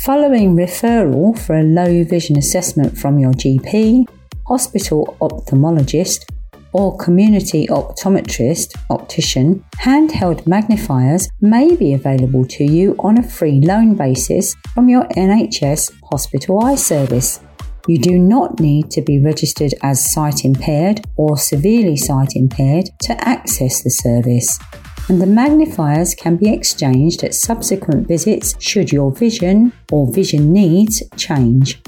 [0.05, 4.07] Following referral for a low vision assessment from your GP,
[4.47, 6.23] hospital ophthalmologist,
[6.71, 13.93] or community optometrist optician, handheld magnifiers may be available to you on a free loan
[13.93, 17.41] basis from your NHS hospital eye service.
[17.85, 23.27] You do not need to be registered as sight impaired or severely sight impaired to
[23.27, 24.57] access the service
[25.09, 31.01] and the magnifiers can be exchanged at subsequent visits should your vision or vision needs
[31.17, 31.81] change.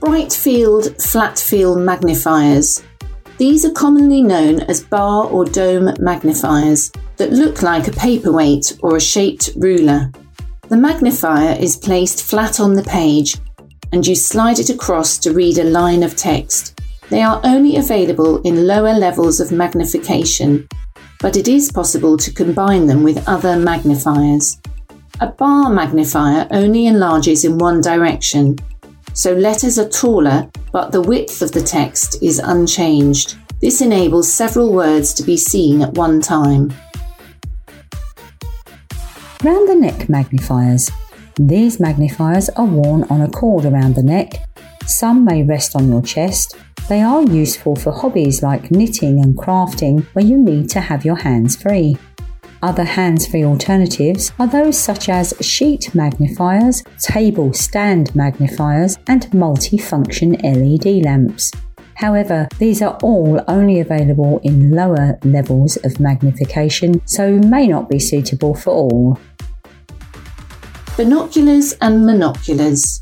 [0.00, 2.82] Bright field, flat field magnifiers.
[3.38, 8.96] These are commonly known as bar or dome magnifiers that look like a paperweight or
[8.96, 10.12] a shaped ruler.
[10.68, 13.38] The magnifier is placed flat on the page
[13.94, 16.82] and you slide it across to read a line of text.
[17.10, 20.68] They are only available in lower levels of magnification,
[21.20, 24.60] but it is possible to combine them with other magnifiers.
[25.20, 28.56] A bar magnifier only enlarges in one direction,
[29.12, 33.36] so letters are taller, but the width of the text is unchanged.
[33.60, 36.74] This enables several words to be seen at one time.
[39.44, 40.90] Round the neck magnifiers
[41.36, 44.46] these magnifiers are worn on a cord around the neck.
[44.86, 46.56] Some may rest on your chest.
[46.88, 51.16] They are useful for hobbies like knitting and crafting where you need to have your
[51.16, 51.96] hands free.
[52.62, 60.42] Other hands free alternatives are those such as sheet magnifiers, table stand magnifiers, and multifunction
[60.42, 61.50] LED lamps.
[61.96, 67.98] However, these are all only available in lower levels of magnification, so may not be
[67.98, 69.18] suitable for all.
[70.96, 73.00] Binoculars and monoculars.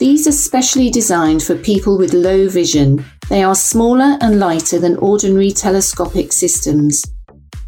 [0.00, 3.04] These are specially designed for people with low vision.
[3.28, 7.00] They are smaller and lighter than ordinary telescopic systems.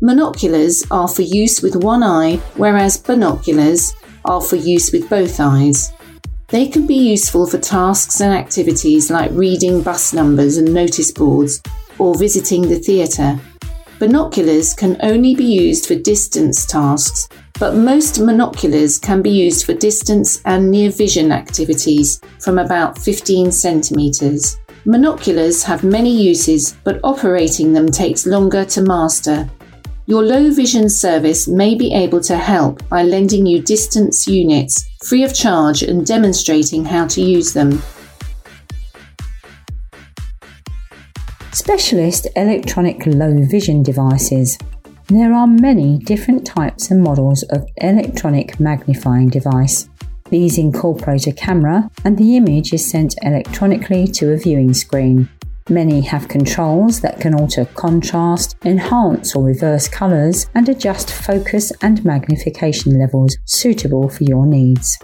[0.03, 3.95] Monoculars are for use with one eye, whereas binoculars
[4.25, 5.93] are for use with both eyes.
[6.49, 11.62] They can be useful for tasks and activities like reading bus numbers and notice boards
[11.97, 13.39] or visiting the theatre.
[14.01, 17.29] Binoculars can only be used for distance tasks
[17.63, 23.53] but most monoculars can be used for distance and near vision activities from about 15
[23.53, 24.59] centimetres.
[24.85, 29.49] Monoculars have many uses, but operating them takes longer to master.
[30.07, 35.23] Your low vision service may be able to help by lending you distance units free
[35.23, 37.81] of charge and demonstrating how to use them.
[41.53, 44.59] Specialist electronic low vision devices.
[45.09, 49.89] There are many different types and models of electronic magnifying device.
[50.31, 55.29] These incorporate a camera and the image is sent electronically to a viewing screen.
[55.69, 62.05] Many have controls that can alter contrast, enhance or reverse colours, and adjust focus and
[62.05, 64.99] magnification levels suitable for your needs.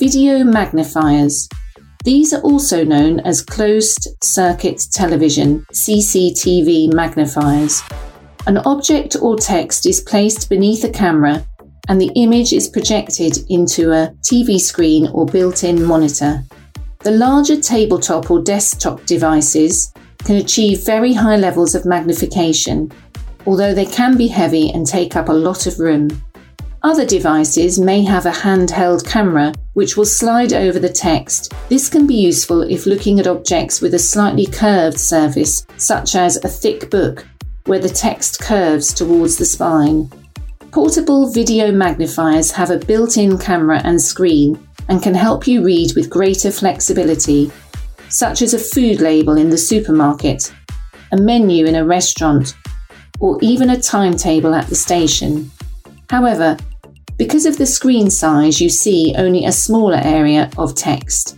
[0.00, 1.46] Video magnifiers.
[2.04, 7.82] These are also known as closed circuit television CCTV magnifiers.
[8.46, 11.46] An object or text is placed beneath a camera
[11.88, 16.42] and the image is projected into a TV screen or built in monitor.
[17.00, 19.92] The larger tabletop or desktop devices
[20.24, 22.90] can achieve very high levels of magnification,
[23.44, 26.08] although they can be heavy and take up a lot of room.
[26.82, 31.52] Other devices may have a handheld camera which will slide over the text.
[31.68, 36.36] This can be useful if looking at objects with a slightly curved surface, such as
[36.36, 37.26] a thick book,
[37.66, 40.10] where the text curves towards the spine.
[40.72, 44.58] Portable video magnifiers have a built in camera and screen
[44.88, 47.52] and can help you read with greater flexibility,
[48.08, 50.50] such as a food label in the supermarket,
[51.12, 52.56] a menu in a restaurant,
[53.18, 55.50] or even a timetable at the station.
[56.08, 56.56] However,
[57.20, 61.36] because of the screen size, you see only a smaller area of text.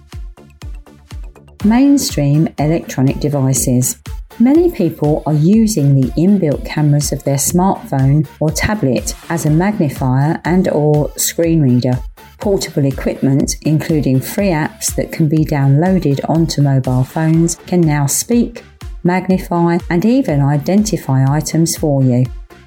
[1.64, 4.00] Mainstream electronic devices.
[4.38, 10.40] Many people are using the inbuilt cameras of their smartphone or tablet as a magnifier
[10.44, 11.98] and or screen reader.
[12.38, 18.62] Portable equipment, including free apps that can be downloaded onto mobile phones, can now speak,
[19.02, 22.24] magnify, and even identify items for you.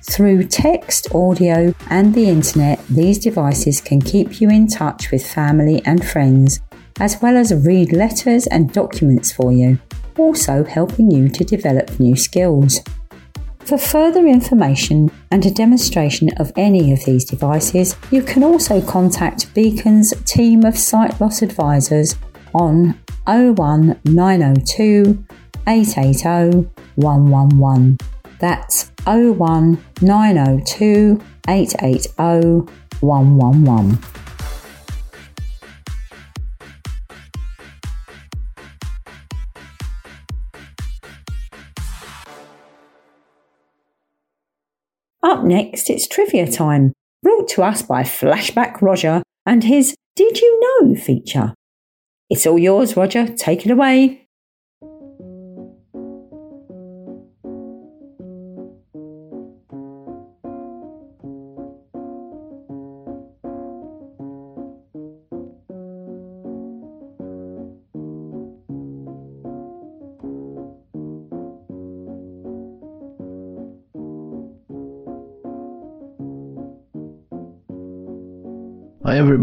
[0.09, 5.81] Through text, audio, and the internet, these devices can keep you in touch with family
[5.85, 6.61] and friends,
[6.99, 9.79] as well as read letters and documents for you
[10.17, 12.81] also helping you to develop new skills.
[13.59, 19.53] For further information and a demonstration of any of these devices, you can also contact
[19.55, 22.15] Beacon's team of sight loss advisors
[22.53, 25.25] on 01902
[25.67, 27.97] 880 111.
[28.45, 31.19] That's 01902
[31.49, 33.97] 880 111.
[45.23, 46.93] Up next, it's trivia time,
[47.23, 51.55] brought to us by Flashback Roger and his Did You Know feature.
[52.29, 53.25] It's all yours, Roger.
[53.25, 54.24] Take it away.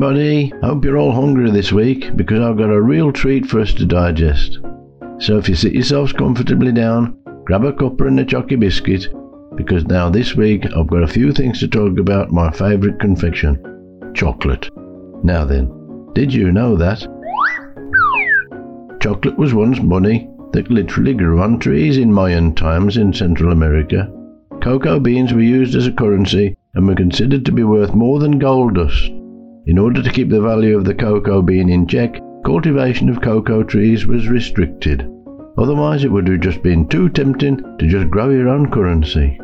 [0.02, 3.72] Everybody, hope you're all hungry this week because I've got a real treat for us
[3.74, 4.58] to digest.
[5.18, 9.06] So if you sit yourselves comfortably down, grab a cuppa and a chocky biscuit
[9.54, 14.12] because now this week I've got a few things to talk about my favourite confection
[14.12, 14.68] chocolate.
[15.22, 15.70] Now then,
[16.14, 17.06] did you know that?
[19.00, 24.12] Chocolate was once money that literally grew on trees in Mayan times in Central America.
[24.60, 28.40] Cocoa beans were used as a currency and were considered to be worth more than
[28.40, 29.12] gold dust.
[29.64, 33.62] In order to keep the value of the cocoa bean in check, cultivation of cocoa
[33.62, 35.08] trees was restricted.
[35.56, 39.38] Otherwise, it would have just been too tempting to just grow your own currency.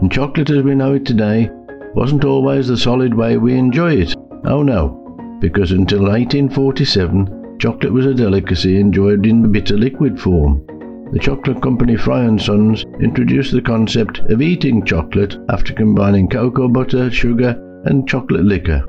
[0.00, 1.50] And chocolate as we know it today
[1.96, 4.14] wasn't always the solid way we enjoy it.
[4.44, 10.64] Oh no, because until 1847, chocolate was a delicacy enjoyed in bitter liquid form.
[11.12, 16.68] The chocolate company Fry & Sons introduced the concept of eating chocolate after combining cocoa
[16.68, 18.84] butter, sugar, and chocolate liquor.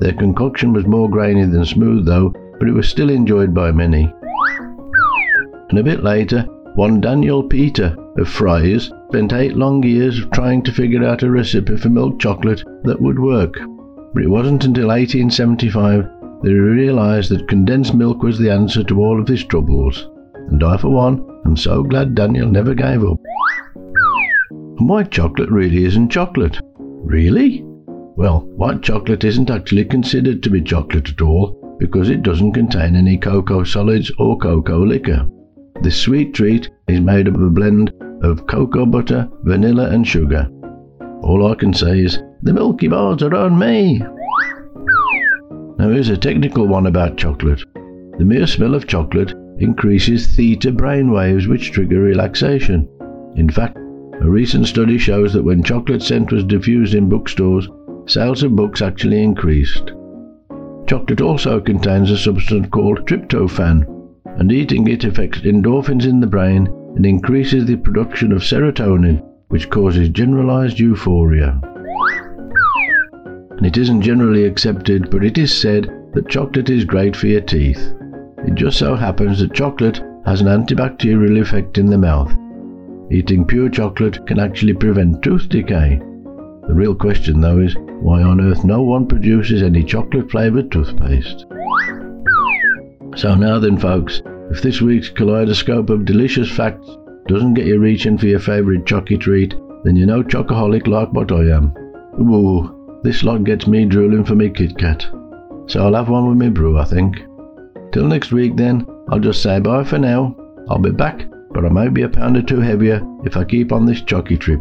[0.00, 4.12] Their concoction was more grainy than smooth, though, but it was still enjoyed by many.
[5.68, 6.42] And a bit later,
[6.74, 11.76] one Daniel Peter of Fry's spent eight long years trying to figure out a recipe
[11.76, 13.54] for milk chocolate that would work.
[14.14, 16.02] But it wasn't until 1875
[16.42, 20.08] that he realised that condensed milk was the answer to all of his troubles.
[20.34, 23.20] And I, for one, am so glad Daniel never gave up.
[24.50, 26.58] And white chocolate really isn't chocolate.
[26.78, 27.64] Really?
[28.20, 32.94] Well, white chocolate isn't actually considered to be chocolate at all because it doesn't contain
[32.94, 35.26] any cocoa solids or cocoa liquor.
[35.80, 37.90] This sweet treat is made up of a blend
[38.22, 40.46] of cocoa butter, vanilla, and sugar.
[41.22, 44.00] All I can say is, the Milky Bars are on me!
[45.78, 47.62] Now here's a technical one about chocolate.
[48.18, 52.86] The mere smell of chocolate increases theta brain waves which trigger relaxation.
[53.36, 57.66] In fact, a recent study shows that when chocolate scent was diffused in bookstores,
[58.10, 59.92] sales of books actually increased.
[60.88, 63.86] Chocolate also contains a substance called tryptophan,
[64.38, 69.70] and eating it affects endorphins in the brain and increases the production of serotonin, which
[69.70, 71.60] causes generalized euphoria.
[73.56, 77.42] And it isn't generally accepted, but it is said that chocolate is great for your
[77.42, 77.94] teeth.
[78.44, 82.36] It just so happens that chocolate has an antibacterial effect in the mouth.
[83.12, 86.00] eating pure chocolate can actually prevent tooth decay.
[86.70, 91.44] The real question, though, is why on earth no one produces any chocolate flavoured toothpaste.
[93.16, 96.88] So now then, folks, if this week's kaleidoscope of delicious facts
[97.26, 99.52] doesn't get you reaching for your favourite chocky treat,
[99.82, 101.74] then you know chocoholic like what I am.
[102.20, 105.04] Ooh, this lot gets me drooling for me Kit Kat.
[105.66, 107.16] So I'll have one with me brew, I think.
[107.90, 110.36] Till next week then, I'll just say bye for now.
[110.68, 113.72] I'll be back, but I might be a pound or two heavier if I keep
[113.72, 114.60] on this chocky trip.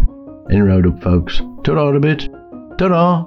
[0.50, 1.40] In road up, folks.
[1.64, 2.30] Ta-ra a bit.
[2.78, 3.26] Ta-ra!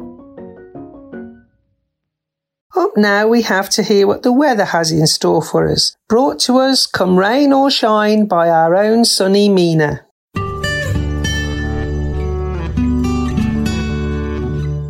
[2.74, 5.95] Up now we have to hear what the weather has in store for us.
[6.09, 10.07] Brought to us, come rain or shine, by our own sunny Mina.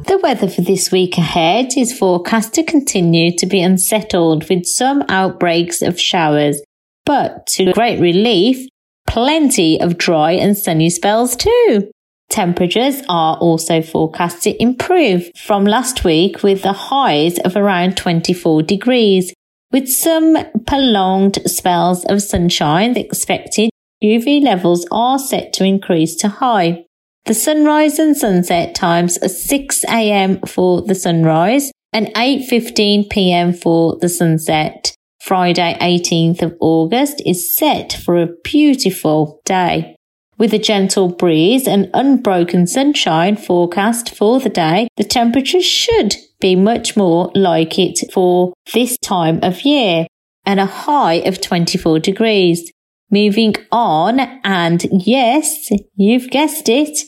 [0.07, 5.03] The weather for this week ahead is forecast to continue to be unsettled with some
[5.09, 6.63] outbreaks of showers,
[7.05, 8.69] but to great relief,
[9.09, 11.91] plenty of dry and sunny spells too.
[12.33, 18.63] Temperatures are also forecast to improve from last week with the highs of around 24
[18.63, 19.35] degrees.
[19.71, 23.69] With some prolonged spells of sunshine expected,
[24.03, 26.87] UV levels are set to increase to high.
[27.27, 30.41] The sunrise and sunset times are 6 a.m.
[30.47, 33.53] for the sunrise and 8:15 p.m.
[33.53, 34.97] for the sunset.
[35.21, 39.97] Friday 18th of August is set for a beautiful day.
[40.43, 46.57] With a gentle breeze and unbroken sunshine forecast for the day, the temperatures should be
[46.57, 50.09] much more like it for this time of year
[50.45, 52.73] and a high of 24 degrees.
[53.09, 56.99] Moving on, and yes, you've guessed it,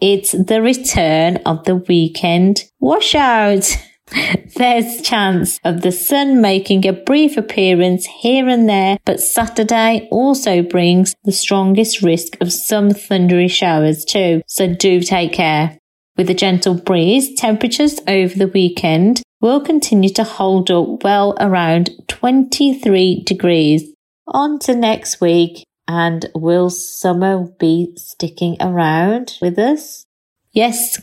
[0.00, 3.76] it's the return of the weekend washout.
[4.56, 10.62] There's chance of the sun making a brief appearance here and there, but Saturday also
[10.62, 15.78] brings the strongest risk of some thundery showers too, so do take care.
[16.16, 21.90] With a gentle breeze, temperatures over the weekend will continue to hold up well around
[22.08, 23.92] 23 degrees.
[24.28, 30.06] On to next week, and will summer be sticking around with us?
[30.52, 31.02] Yes,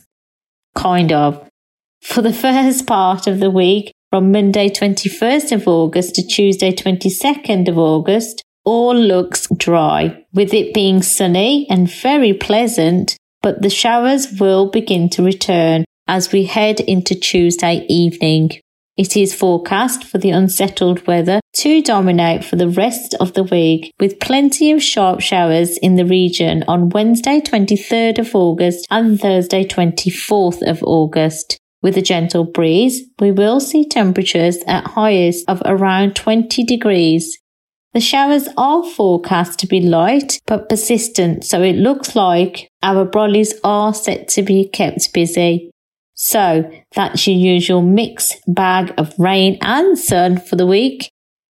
[0.76, 1.51] kind of.
[2.02, 7.70] For the first part of the week, from Monday 21st of August to Tuesday 22nd
[7.70, 14.40] of August, all looks dry, with it being sunny and very pleasant, but the showers
[14.40, 18.52] will begin to return as we head into Tuesday evening.
[18.98, 23.94] It is forecast for the unsettled weather to dominate for the rest of the week,
[24.00, 29.64] with plenty of sharp showers in the region on Wednesday 23rd of August and Thursday
[29.64, 31.61] 24th of August.
[31.82, 37.40] With a gentle breeze, we will see temperatures at highest of around 20 degrees.
[37.94, 43.54] The showers are forecast to be light but persistent, so it looks like our brollies
[43.64, 45.72] are set to be kept busy.
[46.14, 51.10] So that's your usual mix bag of rain and sun for the week.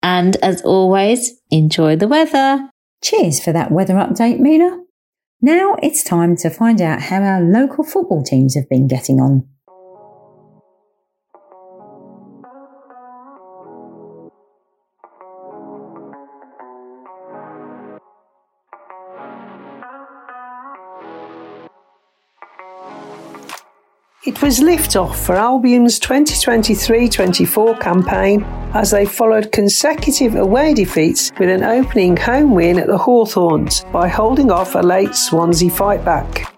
[0.02, 2.70] And as always, enjoy the weather.
[3.02, 4.78] Cheers for that weather update, Mina.
[5.40, 9.48] Now it's time to find out how our local football teams have been getting on.
[24.24, 31.64] It was liftoff for Albion's 2023-24 campaign as they followed consecutive away defeats with an
[31.64, 36.54] opening home win at the Hawthorns by holding off a late Swansea fight back.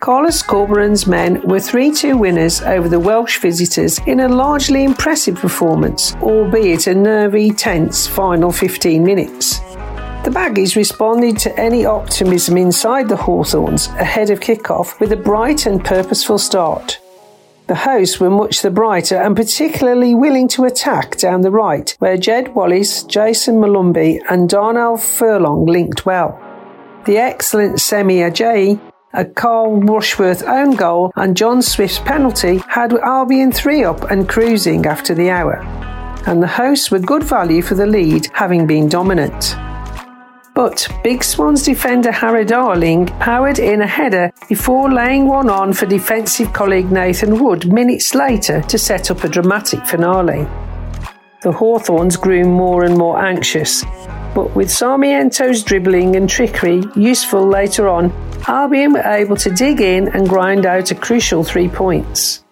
[0.00, 6.16] Carlos Corberan's men were 3-2 winners over the Welsh visitors in a largely impressive performance,
[6.16, 9.60] albeit a nervy, tense final 15 minutes.
[10.24, 15.66] The Baggies responded to any optimism inside the Hawthorns ahead of kick-off with a bright
[15.66, 16.98] and purposeful start.
[17.66, 22.18] The hosts were much the brighter and particularly willing to attack down the right, where
[22.18, 26.38] Jed Wallace, Jason Molumby, and Darnell Furlong linked well.
[27.06, 28.78] The excellent Semi Ajayi,
[29.14, 34.84] a Carl Rushworth own goal, and John Swift's penalty had Albion 3 up and cruising
[34.84, 35.62] after the hour.
[36.26, 39.56] And the hosts were good value for the lead, having been dominant.
[40.54, 45.84] But Big Swans defender Harry Darling powered in a header before laying one on for
[45.86, 50.46] defensive colleague Nathan Wood minutes later to set up a dramatic finale.
[51.42, 53.82] The Hawthorns grew more and more anxious,
[54.32, 58.12] but with Sarmiento's dribbling and trickery useful later on,
[58.46, 62.43] Albion were able to dig in and grind out a crucial three points.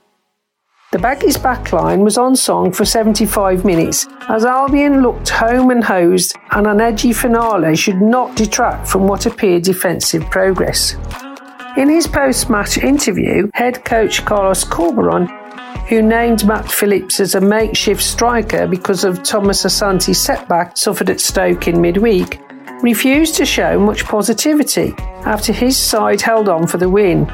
[0.92, 6.36] The Baggies backline was on song for 75 minutes as Albion looked home and hosed,
[6.50, 10.96] and an edgy finale should not detract from what appeared defensive progress.
[11.78, 15.30] In his post match interview, head coach Carlos Corberán,
[15.88, 21.22] who named Matt Phillips as a makeshift striker because of Thomas Asante's setback suffered at
[21.22, 22.38] Stoke in midweek,
[22.82, 24.92] refused to show much positivity
[25.24, 27.26] after his side held on for the win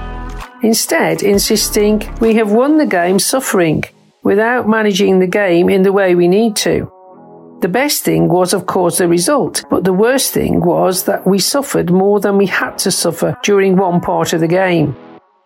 [0.63, 3.85] instead insisting we have won the game suffering
[4.23, 6.91] without managing the game in the way we need to.
[7.61, 11.39] The best thing was, of course, the result, but the worst thing was that we
[11.39, 14.97] suffered more than we had to suffer during one part of the game.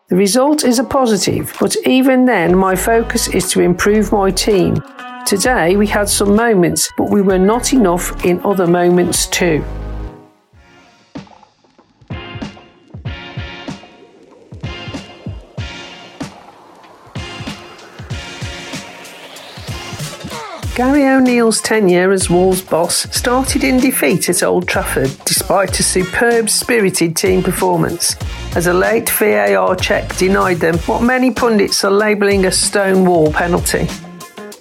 [0.09, 4.77] The result is a positive, but even then, my focus is to improve my team.
[5.25, 9.65] Today, we had some moments, but we were not enough in other moments too.
[20.75, 26.49] Gary O'Neill's tenure as Wolves boss started in defeat at Old Trafford despite a superb
[26.49, 28.17] spirited team performance,
[28.57, 33.31] as a late VAR check denied them what many pundits are labelling a stone wall
[33.31, 33.87] penalty.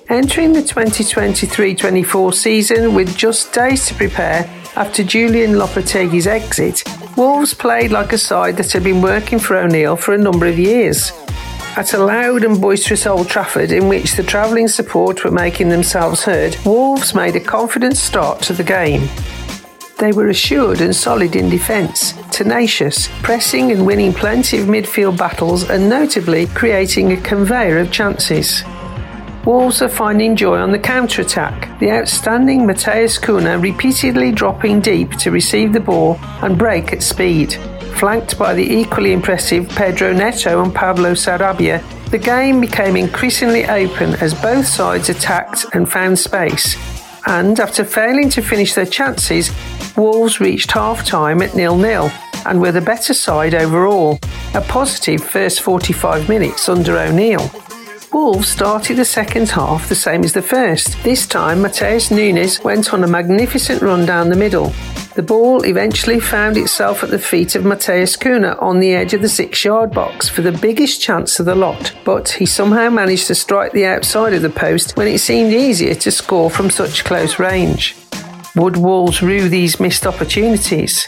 [0.09, 4.43] Entering the 2023 24 season with just days to prepare
[4.76, 6.84] after Julian Lopetegui's exit,
[7.16, 10.59] Wolves played like a side that had been working for O'Neill for a number of
[10.59, 11.14] years.
[11.78, 16.22] At a loud and boisterous Old Trafford in which the travelling support were making themselves
[16.22, 19.08] heard, Wolves made a confident start to the game.
[19.98, 25.70] They were assured and solid in defence, tenacious, pressing and winning plenty of midfield battles,
[25.70, 28.64] and notably creating a conveyor of chances.
[29.46, 35.12] Wolves are finding joy on the counter attack, the outstanding Matheus Cunha repeatedly dropping deep
[35.20, 37.58] to receive the ball and break at speed
[38.02, 44.16] flanked by the equally impressive Pedro Neto and Pablo Sarabia, the game became increasingly open
[44.16, 46.76] as both sides attacked and found space.
[47.28, 49.52] And after failing to finish their chances,
[49.95, 52.10] Wolves reached half time at nil-nil
[52.47, 54.18] and were the better side overall.
[54.56, 57.52] A positive first 45 minutes under O'Neill.
[58.14, 61.01] Wolves started the second half the same as the first.
[61.01, 64.74] This time, Matheus Nunes went on a magnificent run down the middle.
[65.16, 69.22] The ball eventually found itself at the feet of Matheus Cunha on the edge of
[69.22, 73.28] the six yard box for the biggest chance of the lot, but he somehow managed
[73.28, 77.05] to strike the outside of the post when it seemed easier to score from such
[77.05, 77.95] close range.
[78.57, 81.07] Would Wolves rue these missed opportunities?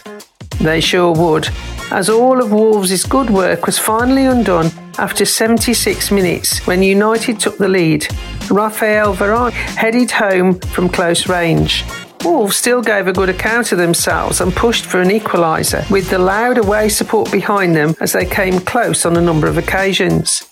[0.61, 1.49] They sure would,
[1.91, 7.57] as all of Wolves' good work was finally undone after 76 minutes when United took
[7.57, 8.07] the lead.
[8.49, 11.83] Rafael Varane headed home from close range.
[12.23, 16.19] Wolves still gave a good account of themselves and pushed for an equaliser, with the
[16.19, 20.47] loud away support behind them as they came close on a number of occasions.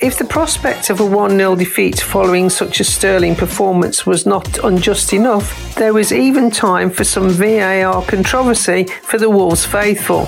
[0.00, 4.58] If the prospect of a 1 0 defeat following such a sterling performance was not
[4.64, 10.26] unjust enough, there was even time for some VAR controversy for the Wolves faithful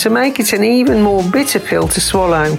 [0.00, 2.58] to make it an even more bitter pill to swallow.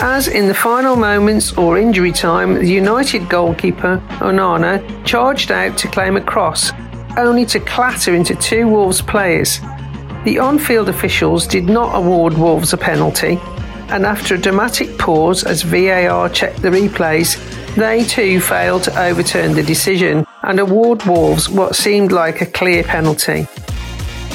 [0.00, 5.88] As in the final moments or injury time, the United goalkeeper, Onana, charged out to
[5.88, 6.72] claim a cross,
[7.16, 9.60] only to clatter into two Wolves players.
[10.24, 13.38] The on field officials did not award Wolves a penalty,
[13.88, 17.36] and after a dramatic pause as VAR checked the replays,
[17.76, 22.82] they too failed to overturn the decision and award Wolves what seemed like a clear
[22.82, 23.46] penalty.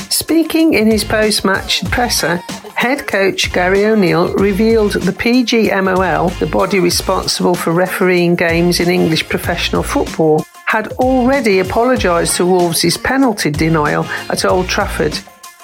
[0.10, 2.38] Speaking in his post match presser,
[2.76, 9.30] head coach Gary O'Neill revealed the PGMOL, the body responsible for refereeing games in English
[9.30, 15.20] professional football, had already apologised to Wolves' penalty denial at Old Trafford,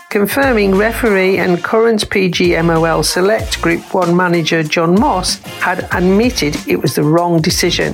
[0.10, 6.94] confirming referee and current PGMOL Select Group 1 manager Jon Moss had admitted it was
[6.94, 7.94] the wrong decision.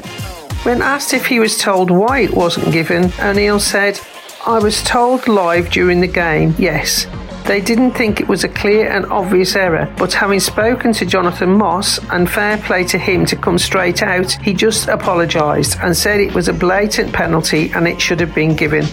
[0.64, 4.00] When asked if he was told why it wasn't given, O'Neill said,
[4.44, 7.06] I was told live during the game, yes.
[7.46, 11.52] They didn't think it was a clear and obvious error, but having spoken to Jonathan
[11.52, 16.20] Moss and fair play to him to come straight out, he just apologised and said
[16.20, 18.88] it was a blatant penalty and it should have been given.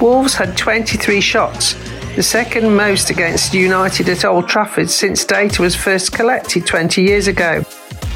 [0.00, 1.74] Wolves had 23 shots,
[2.14, 7.26] the second most against United at Old Trafford since data was first collected 20 years
[7.26, 7.62] ago,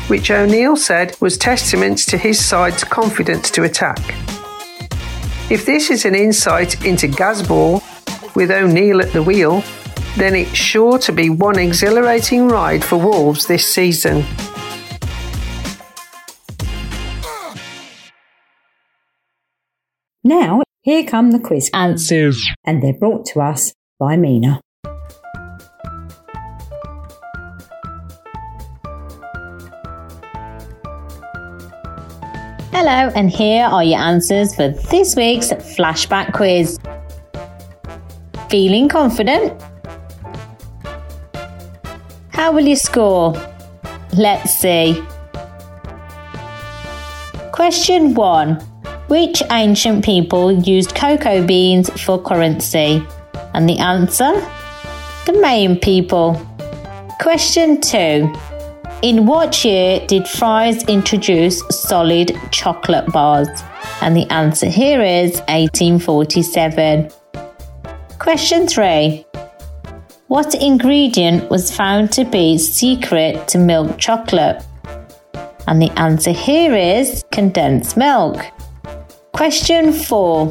[0.07, 3.99] which O'Neill said was testament to his side's confidence to attack.
[5.51, 7.83] If this is an insight into Gazball
[8.37, 9.65] with O'Neill at the wheel,
[10.19, 14.27] then it's sure to be one exhilarating ride for Wolves this season.
[20.23, 22.47] Now, here come the quiz Answers.
[22.67, 24.61] and they're brought to us by Mina.
[32.71, 36.79] Hello, and here are your answers for this week's flashback quiz.
[38.51, 39.61] Feeling confident?
[42.29, 43.33] How will you score?
[44.13, 45.03] Let's see.
[47.53, 48.55] Question 1.
[49.09, 53.03] Which ancient people used cocoa beans for currency?
[53.55, 54.33] And the answer?
[55.25, 56.35] The Mayan people.
[57.19, 58.31] Question 2.
[59.01, 63.49] In what year did Fry's introduce solid chocolate bars?
[64.01, 67.09] And the answer here is 1847.
[68.19, 69.25] Question 3.
[70.27, 74.65] What ingredient was found to be secret to milk chocolate?
[75.69, 78.45] And the answer here is condensed milk.
[79.33, 80.47] Question 4.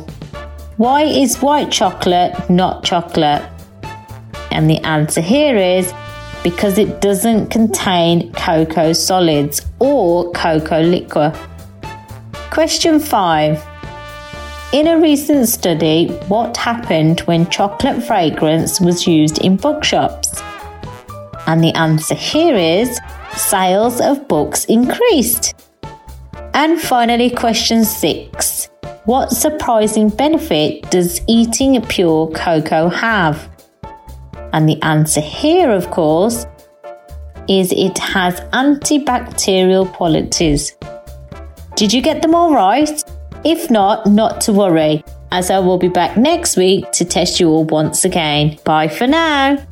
[0.77, 3.43] Why is white chocolate not chocolate?
[4.51, 5.93] And the answer here is
[6.49, 11.29] because it doesn't contain cocoa solids or cocoa liquor.
[12.51, 13.61] Question 5.
[14.71, 20.41] In a recent study, what happened when chocolate fragrance was used in bookshops?
[21.47, 22.97] And the answer here is
[23.35, 25.53] sales of books increased.
[26.53, 28.69] And finally, question 6.
[29.03, 33.49] What surprising benefit does eating pure cocoa have?
[34.57, 36.47] And the answer here, of course,
[37.47, 40.75] is it has antibacterial qualities.
[41.75, 43.03] Did you get them all right?
[43.45, 47.49] If not, not to worry, as I will be back next week to test you
[47.49, 48.57] all once again.
[48.65, 49.63] Bye for now.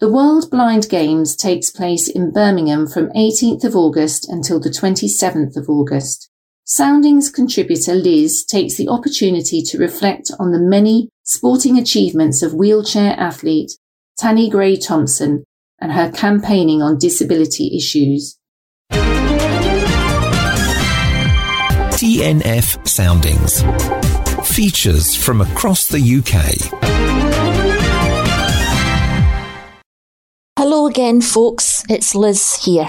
[0.00, 5.54] The World Blind Games takes place in Birmingham from 18th of August until the 27th
[5.58, 6.30] of August.
[6.64, 13.14] Soundings contributor Liz takes the opportunity to reflect on the many sporting achievements of wheelchair
[13.18, 13.72] athlete
[14.20, 15.42] Tanni Grey Thompson
[15.80, 18.38] and her campaigning on disability issues.
[21.96, 23.62] TNF Soundings.
[24.54, 26.34] Features from across the UK.
[30.58, 31.82] Hello again, folks.
[31.88, 32.88] It's Liz here.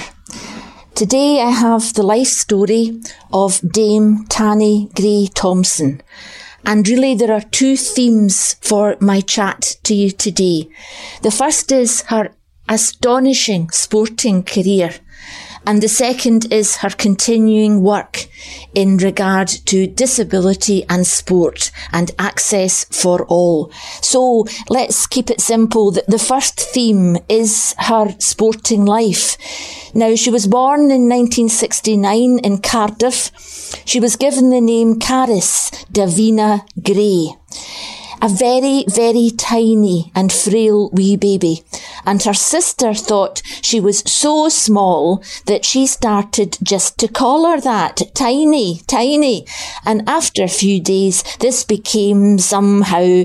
[0.94, 6.02] Today I have the life story of Dame Tanni Grey Thompson.
[6.66, 10.68] And really, there are two themes for my chat to you today.
[11.22, 12.32] The first is her
[12.68, 14.92] astonishing sporting career.
[15.68, 18.28] And the second is her continuing work
[18.74, 23.72] in regard to disability and sport and access for all.
[24.02, 25.92] So let's keep it simple.
[25.92, 29.38] The first theme is her sporting life.
[29.96, 33.32] Now, she was born in 1969 in Cardiff.
[33.86, 37.36] She was given the name Carys Davina Grey
[38.22, 41.64] a very, very tiny and frail wee baby.
[42.06, 47.60] And her sister thought she was so small that she started just to call her
[47.62, 48.02] that.
[48.14, 49.46] Tiny, tiny.
[49.86, 53.24] And after a few days, this became somehow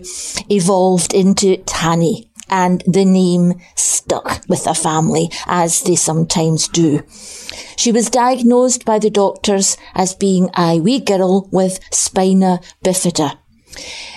[0.49, 7.03] evolved into Tanni and the name stuck with the family, as they sometimes do.
[7.77, 13.39] She was diagnosed by the doctors as being a wee girl with spina bifida.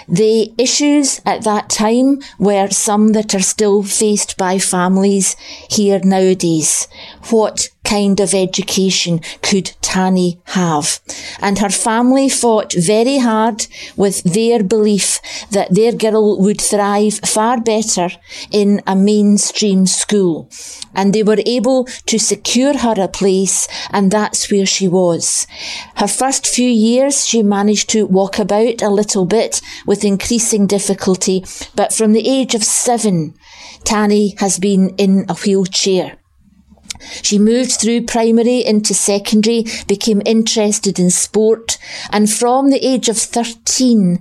[0.08, 5.36] The issues at that time were some that are still faced by families
[5.70, 6.88] here nowadays.
[7.30, 11.00] What kind of education could Tanni have?
[11.40, 15.20] And her family fought very hard with their belief
[15.52, 18.10] that their girl would thrive far better
[18.52, 20.50] in a mainstream school.
[20.96, 25.46] And they were able to secure her a place, and that's where she was.
[25.96, 31.44] Her first few years, she managed to walk about a little bit with increasing difficulty,
[31.76, 33.34] but from the age of seven,
[33.84, 36.18] Tanni has been in a wheelchair.
[37.22, 41.78] She moved through primary into secondary, became interested in sport,
[42.12, 44.20] and from the age of 13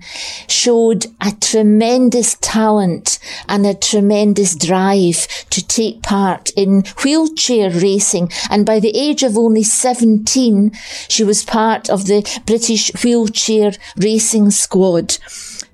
[0.49, 3.19] showed a tremendous talent
[3.49, 8.31] and a tremendous drive to take part in wheelchair racing.
[8.51, 10.73] And by the age of only 17,
[11.09, 15.19] she was part of the British wheelchair racing squad.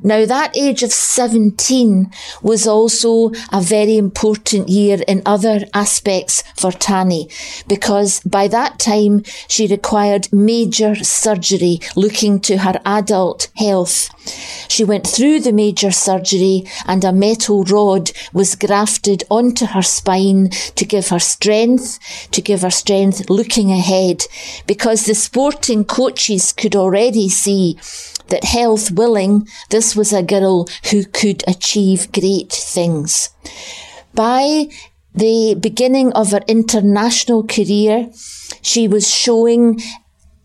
[0.03, 6.71] Now that age of 17 was also a very important year in other aspects for
[6.71, 7.29] Tanni
[7.67, 14.09] because by that time she required major surgery looking to her adult health.
[14.69, 20.51] She went through the major surgery and a metal rod was grafted onto her spine
[20.77, 21.99] to give her strength,
[22.31, 24.23] to give her strength looking ahead
[24.67, 27.77] because the sporting coaches could already see
[28.29, 33.31] that health willing, this was a girl who could achieve great things.
[34.15, 34.69] By
[35.15, 38.11] the beginning of her international career,
[38.63, 39.81] she was showing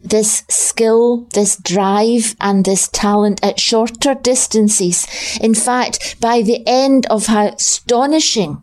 [0.01, 5.07] this skill, this drive, and this talent at shorter distances.
[5.39, 8.61] In fact, by the end of her astonishing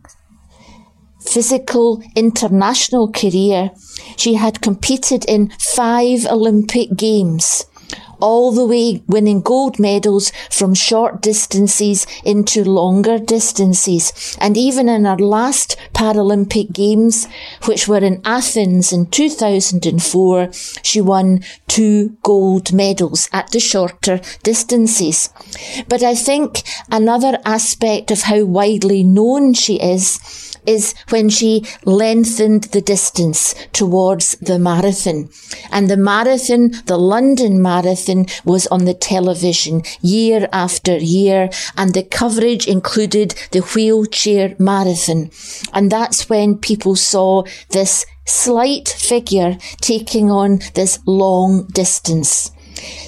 [1.19, 3.71] physical international career,
[4.17, 7.65] she had competed in five Olympic Games
[8.21, 14.37] all the way winning gold medals from short distances into longer distances.
[14.39, 17.27] And even in her last Paralympic Games,
[17.65, 20.49] which were in Athens in 2004,
[20.83, 25.29] she won two gold medals at the shorter distances.
[25.87, 30.19] But I think another aspect of how widely known she is
[30.65, 35.29] is when she lengthened the distance towards the marathon.
[35.71, 38.10] And the marathon, the London Marathon,
[38.45, 45.29] was on the television year after year, and the coverage included the wheelchair marathon.
[45.73, 52.51] And that's when people saw this slight figure taking on this long distance.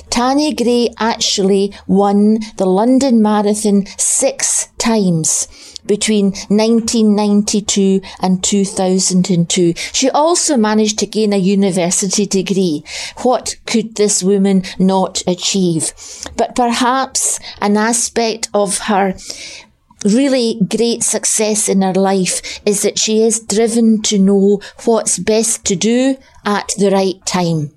[0.10, 5.48] Tanni Grey actually won the London Marathon six times
[5.86, 9.74] between 1992 and 2002.
[9.76, 12.84] She also managed to gain a university degree.
[13.24, 15.94] What could this woman not achieve?
[16.36, 19.16] But perhaps an aspect of her
[20.06, 25.66] really great success in her life is that she is driven to know what's best
[25.66, 27.72] to do at the right time.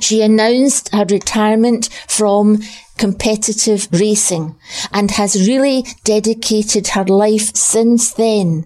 [0.00, 2.62] She announced her retirement from
[2.98, 4.54] competitive racing
[4.92, 8.64] and has really dedicated her life since then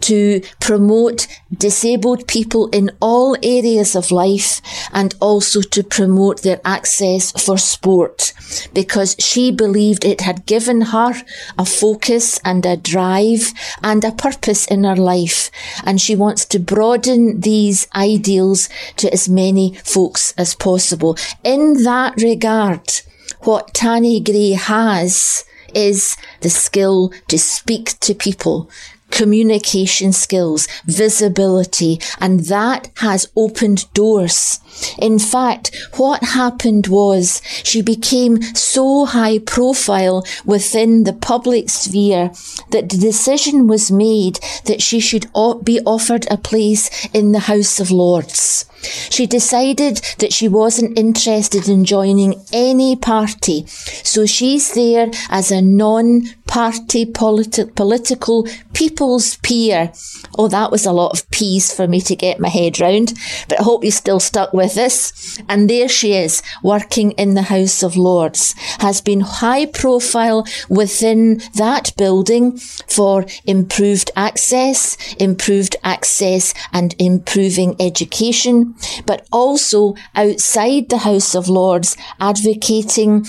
[0.00, 4.60] to promote disabled people in all areas of life
[4.92, 8.32] and also to promote their access for sport
[8.72, 11.14] because she believed it had given her
[11.58, 13.52] a focus and a drive
[13.82, 15.50] and a purpose in her life
[15.84, 21.16] and she wants to broaden these ideals to as many folks as possible.
[21.42, 23.02] In that regard,
[23.40, 25.44] what Tanni Grey has
[25.74, 28.70] is the skill to speak to people,
[29.10, 34.60] communication skills, visibility, and that has opened doors.
[34.98, 42.30] In fact, what happened was she became so high profile within the public sphere
[42.70, 45.26] that the decision was made that she should
[45.62, 48.66] be offered a place in the House of Lords.
[48.84, 55.62] She decided that she wasn't interested in joining any party, so she's there as a
[55.62, 59.92] non-party politi- political people's peer.
[60.36, 63.12] Oh, that was a lot of peas for me to get my head round,
[63.48, 65.38] but I hope you're still stuck with this.
[65.48, 71.40] And there she is, working in the House of Lords, has been high profile within
[71.54, 72.58] that building
[72.88, 78.73] for improved access, improved access and improving education,
[79.06, 83.24] but also outside the House of Lords advocating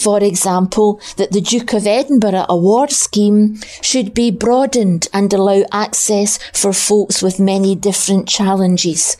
[0.00, 6.38] for example, that the Duke of Edinburgh award scheme should be broadened and allow access
[6.54, 9.18] for folks with many different challenges.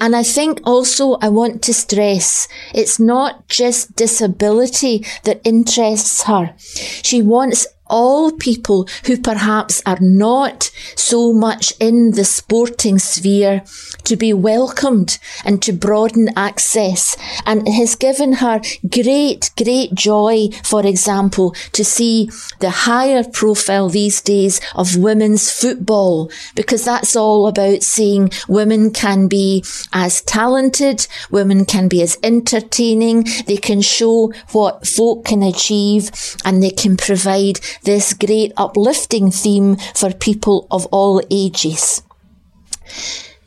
[0.00, 6.54] And I think also I want to stress it's not just disability that interests her.
[7.02, 13.62] She wants all people who perhaps are not so much in the sporting sphere
[14.04, 17.16] to be welcomed and to broaden access.
[17.46, 22.30] And it has given her great, great joy, for example, to see
[22.60, 29.28] the higher profile these days of women's football, because that's all about seeing women can
[29.28, 36.10] be as talented, women can be as entertaining, they can show what folk can achieve,
[36.44, 42.02] and they can provide this great uplifting theme for people of all ages.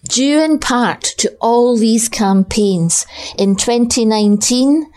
[0.08, 3.06] Due in part to all these campaigns,
[3.38, 4.92] in 2019,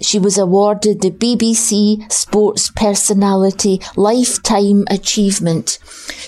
[0.00, 5.78] she was awarded the BBC Sports Personality Lifetime Achievement.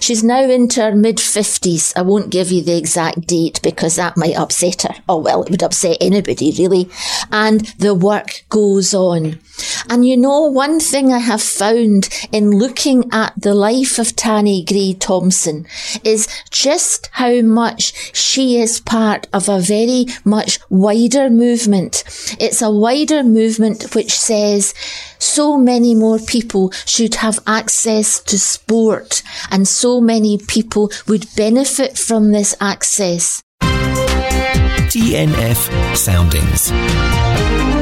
[0.01, 1.93] She's now into her mid 50s.
[1.97, 4.95] I won't give you the exact date because that might upset her.
[5.09, 6.91] Oh, well, it would upset anybody, really.
[7.31, 9.39] And the work goes on.
[9.89, 14.65] And you know, one thing I have found in looking at the life of Tanni
[14.65, 15.67] Grey Thompson
[16.05, 22.05] is just how much she is part of a very much wider movement.
[22.41, 23.62] It's a wider movement
[23.95, 24.75] which says
[25.19, 31.97] so many more people should have access to sport and so many people would benefit
[31.97, 33.43] from this access.
[34.93, 37.82] TNF Soundings.